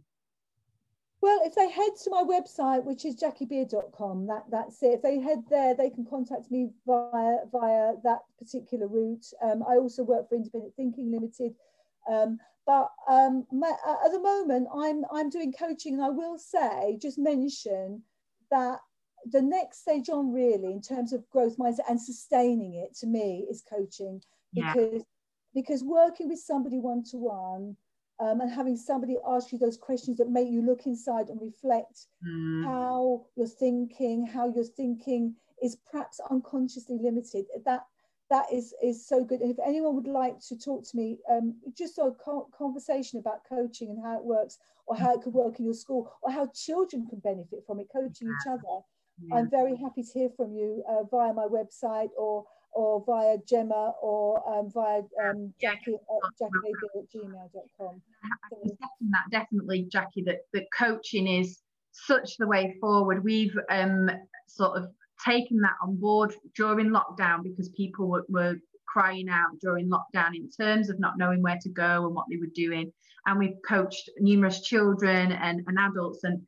Well, 1.23 1.41
if 1.45 1.55
they 1.55 1.71
head 1.71 1.91
to 2.05 2.11
my 2.11 2.23
website, 2.23 2.85
which 2.85 3.05
is 3.05 3.17
jackiebeere.com, 3.17 4.27
that, 4.27 4.45
that's 4.51 4.83
it. 4.83 4.95
If 4.95 5.03
they 5.03 5.19
head 5.19 5.45
there, 5.49 5.75
they 5.75 5.91
can 5.91 6.05
contact 6.05 6.51
me 6.51 6.71
via 6.87 7.39
via 7.51 7.95
that 8.05 8.21
particular 8.39 8.87
route. 8.87 9.27
Um, 9.43 9.63
I 9.69 9.77
also 9.77 10.03
work 10.03 10.29
for 10.29 10.37
Independent 10.37 10.75
Thinking 10.77 11.11
Limited. 11.11 11.55
Um, 12.09 12.39
but 12.67 12.91
um, 13.09 13.47
my, 13.51 13.73
uh, 13.87 13.97
at 14.05 14.13
the 14.13 14.21
moment, 14.21 14.69
I'm, 14.75 15.05
I'm 15.13 15.31
doing 15.31 15.53
coaching, 15.53 15.95
and 15.95 16.03
I 16.03 16.11
will 16.11 16.37
say, 16.37 16.99
just 17.01 17.19
mention 17.19 18.03
that 18.51 18.81
the 19.33 19.43
next 19.43 19.83
stage 19.83 20.09
on 20.09 20.33
really 20.33 20.73
in 20.73 20.81
terms 20.81 21.13
of 21.13 21.29
growth 21.31 21.57
mindset 21.59 21.89
and 21.89 22.01
sustaining 22.01 22.75
it 22.75 22.95
to 22.99 23.07
me 23.07 23.47
is 23.51 23.63
coaching 23.69 24.21
because 24.55 24.93
yeah. 24.93 24.99
because 25.55 25.83
working 25.83 26.29
with 26.29 26.39
somebody 26.39 26.79
one 26.79 27.03
to 27.03 27.17
one 27.17 27.77
um, 28.19 28.41
and 28.41 28.51
having 28.51 28.77
somebody 28.77 29.17
ask 29.27 29.53
you 29.53 29.59
those 29.59 29.77
questions 29.77 30.17
that 30.19 30.31
make 30.31 30.49
you 30.49 30.63
look 30.63 30.87
inside 30.87 31.29
and 31.29 31.41
reflect 31.41 32.07
mm. 32.27 32.65
how 32.65 33.27
you're 33.37 33.47
thinking, 33.47 34.27
how 34.27 34.53
you're 34.53 34.65
thinking 34.65 35.35
is 35.63 35.77
perhaps 35.91 36.21
unconsciously 36.31 36.99
limited. 37.01 37.47
That 37.65 37.85
that 38.31 38.47
is 38.53 38.75
is 38.83 39.07
so 39.07 39.25
good. 39.25 39.41
And 39.41 39.51
if 39.51 39.59
anyone 39.65 39.95
would 39.95 40.09
like 40.09 40.41
to 40.49 40.59
talk 40.59 40.85
to 40.89 40.97
me, 40.97 41.19
um, 41.31 41.55
just 41.77 41.99
a 41.99 42.13
conversation 42.57 43.19
about 43.19 43.41
coaching 43.49 43.91
and 43.91 44.03
how 44.03 44.19
it 44.19 44.25
works, 44.25 44.59
or 44.87 44.97
how 44.97 45.15
it 45.15 45.23
could 45.23 45.35
work 45.35 45.59
in 45.59 45.65
your 45.65 45.75
school, 45.75 46.13
or 46.23 46.31
how 46.31 46.51
children 46.55 47.07
can 47.07 47.21
benefit 47.21 47.65
from 47.67 47.81
it, 47.81 47.89
coaching 47.93 48.29
each 48.29 48.49
other, 48.49 48.83
yeah. 49.23 49.37
I'm 49.37 49.51
very 49.51 49.77
happy 49.77 50.03
to 50.03 50.13
hear 50.13 50.31
from 50.37 50.53
you 50.53 50.83
uh, 50.89 51.05
via 51.05 51.33
my 51.33 51.47
website 51.47 52.11
or 52.17 52.45
or 52.77 53.03
via 53.07 53.39
Gemma 53.49 53.95
or 54.03 54.43
um, 54.47 54.71
via 54.71 55.01
um, 55.25 55.53
Jackie 55.61 55.95
at 55.95 56.39
jackie 56.39 56.73
at 56.95 57.11
gmail.com. 57.11 58.03
that 59.11 59.23
definitely, 59.31 59.89
Jackie, 59.91 60.23
that, 60.25 60.41
that 60.53 60.67
coaching 60.77 61.27
is 61.27 61.63
such 61.93 62.37
the 62.37 62.47
way 62.47 62.77
forward. 62.81 63.25
We've 63.25 63.57
um, 63.71 64.11
sort 64.47 64.77
of 64.77 64.91
taken 65.25 65.59
that 65.61 65.73
on 65.83 65.97
board 65.97 66.35
during 66.55 66.91
lockdown 66.91 67.43
because 67.43 67.71
people 67.71 68.09
were, 68.09 68.27
were 68.29 68.57
crying 68.87 69.31
out 69.31 69.59
during 69.63 69.89
lockdown 69.89 70.35
in 70.35 70.51
terms 70.51 70.91
of 70.91 71.01
not 71.01 71.17
knowing 71.17 71.41
where 71.41 71.59
to 71.63 71.71
go 71.71 72.05
and 72.05 72.15
what 72.15 72.27
they 72.31 72.37
were 72.37 72.53
doing. 72.55 72.93
And 73.25 73.39
we've 73.39 73.57
coached 73.67 74.11
numerous 74.19 74.61
children 74.61 75.33
and, 75.33 75.63
and 75.67 75.79
adults 75.79 76.25
and 76.25 76.43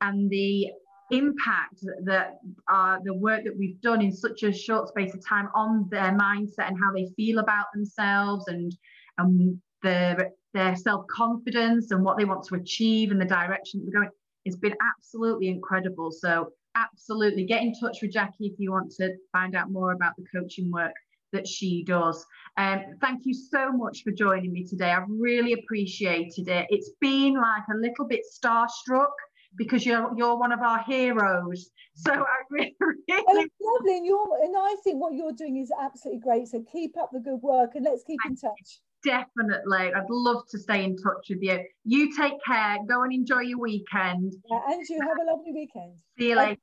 and 0.00 0.30
the 0.30 0.68
impact 1.10 1.80
that 2.04 2.38
uh, 2.72 2.98
the 3.04 3.14
work 3.14 3.44
that 3.44 3.56
we've 3.56 3.80
done 3.80 4.00
in 4.00 4.12
such 4.12 4.42
a 4.42 4.52
short 4.52 4.88
space 4.88 5.14
of 5.14 5.26
time 5.26 5.48
on 5.54 5.86
their 5.90 6.12
mindset 6.12 6.68
and 6.68 6.78
how 6.78 6.92
they 6.92 7.08
feel 7.16 7.38
about 7.38 7.66
themselves 7.74 8.48
and 8.48 8.74
and 9.18 9.60
their 9.82 10.30
their 10.54 10.74
self-confidence 10.76 11.90
and 11.90 12.02
what 12.02 12.16
they 12.16 12.24
want 12.24 12.44
to 12.44 12.54
achieve 12.54 13.10
and 13.10 13.20
the 13.20 13.24
direction 13.24 13.82
they're 13.84 14.00
going 14.00 14.10
it's 14.44 14.56
been 14.56 14.74
absolutely 14.82 15.48
incredible 15.48 16.10
so 16.10 16.48
absolutely 16.74 17.44
get 17.44 17.62
in 17.62 17.72
touch 17.78 17.98
with 18.00 18.10
jackie 18.10 18.46
if 18.46 18.58
you 18.58 18.72
want 18.72 18.90
to 18.90 19.14
find 19.30 19.54
out 19.54 19.70
more 19.70 19.92
about 19.92 20.12
the 20.16 20.24
coaching 20.34 20.70
work 20.72 20.94
that 21.34 21.46
she 21.48 21.82
does. 21.82 22.24
Um, 22.56 22.80
thank 23.00 23.22
you 23.24 23.34
so 23.34 23.72
much 23.72 24.04
for 24.04 24.12
joining 24.12 24.52
me 24.52 24.64
today. 24.64 24.92
I've 24.92 25.08
really 25.08 25.52
appreciated 25.52 26.48
it. 26.48 26.66
It's 26.70 26.92
been 27.00 27.34
like 27.34 27.64
a 27.70 27.76
little 27.76 28.06
bit 28.06 28.20
starstruck 28.24 29.10
because 29.56 29.84
you're 29.86 30.10
you're 30.16 30.36
one 30.36 30.52
of 30.52 30.60
our 30.60 30.82
heroes. 30.84 31.70
So 31.94 32.12
I 32.12 32.24
really, 32.50 32.74
really 33.08 33.50
lovely, 33.60 33.96
and 33.96 34.06
you're 34.06 34.38
and 34.42 34.54
I 34.56 34.76
think 34.84 35.00
what 35.00 35.14
you're 35.14 35.32
doing 35.32 35.56
is 35.58 35.70
absolutely 35.80 36.20
great. 36.20 36.48
So 36.48 36.64
keep 36.70 36.96
up 36.96 37.10
the 37.12 37.20
good 37.20 37.40
work 37.42 37.74
and 37.74 37.84
let's 37.84 38.02
keep 38.04 38.20
in 38.28 38.36
touch. 38.36 38.80
Definitely, 39.04 39.92
I'd 39.94 40.08
love 40.08 40.46
to 40.50 40.58
stay 40.58 40.84
in 40.84 40.96
touch 40.96 41.26
with 41.28 41.42
you. 41.42 41.60
You 41.84 42.16
take 42.16 42.34
care. 42.46 42.78
Go 42.88 43.02
and 43.02 43.12
enjoy 43.12 43.40
your 43.40 43.60
weekend. 43.60 44.32
Yeah, 44.48 44.60
and 44.68 44.82
you 44.88 45.00
have 45.00 45.18
a 45.20 45.30
lovely 45.30 45.52
weekend. 45.52 45.94
See 46.18 46.30
you 46.30 46.36
later. 46.36 46.56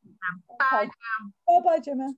Bye. 0.60 0.90
Bye, 1.48 1.60
bye, 1.64 1.80
Gemma. 1.80 2.14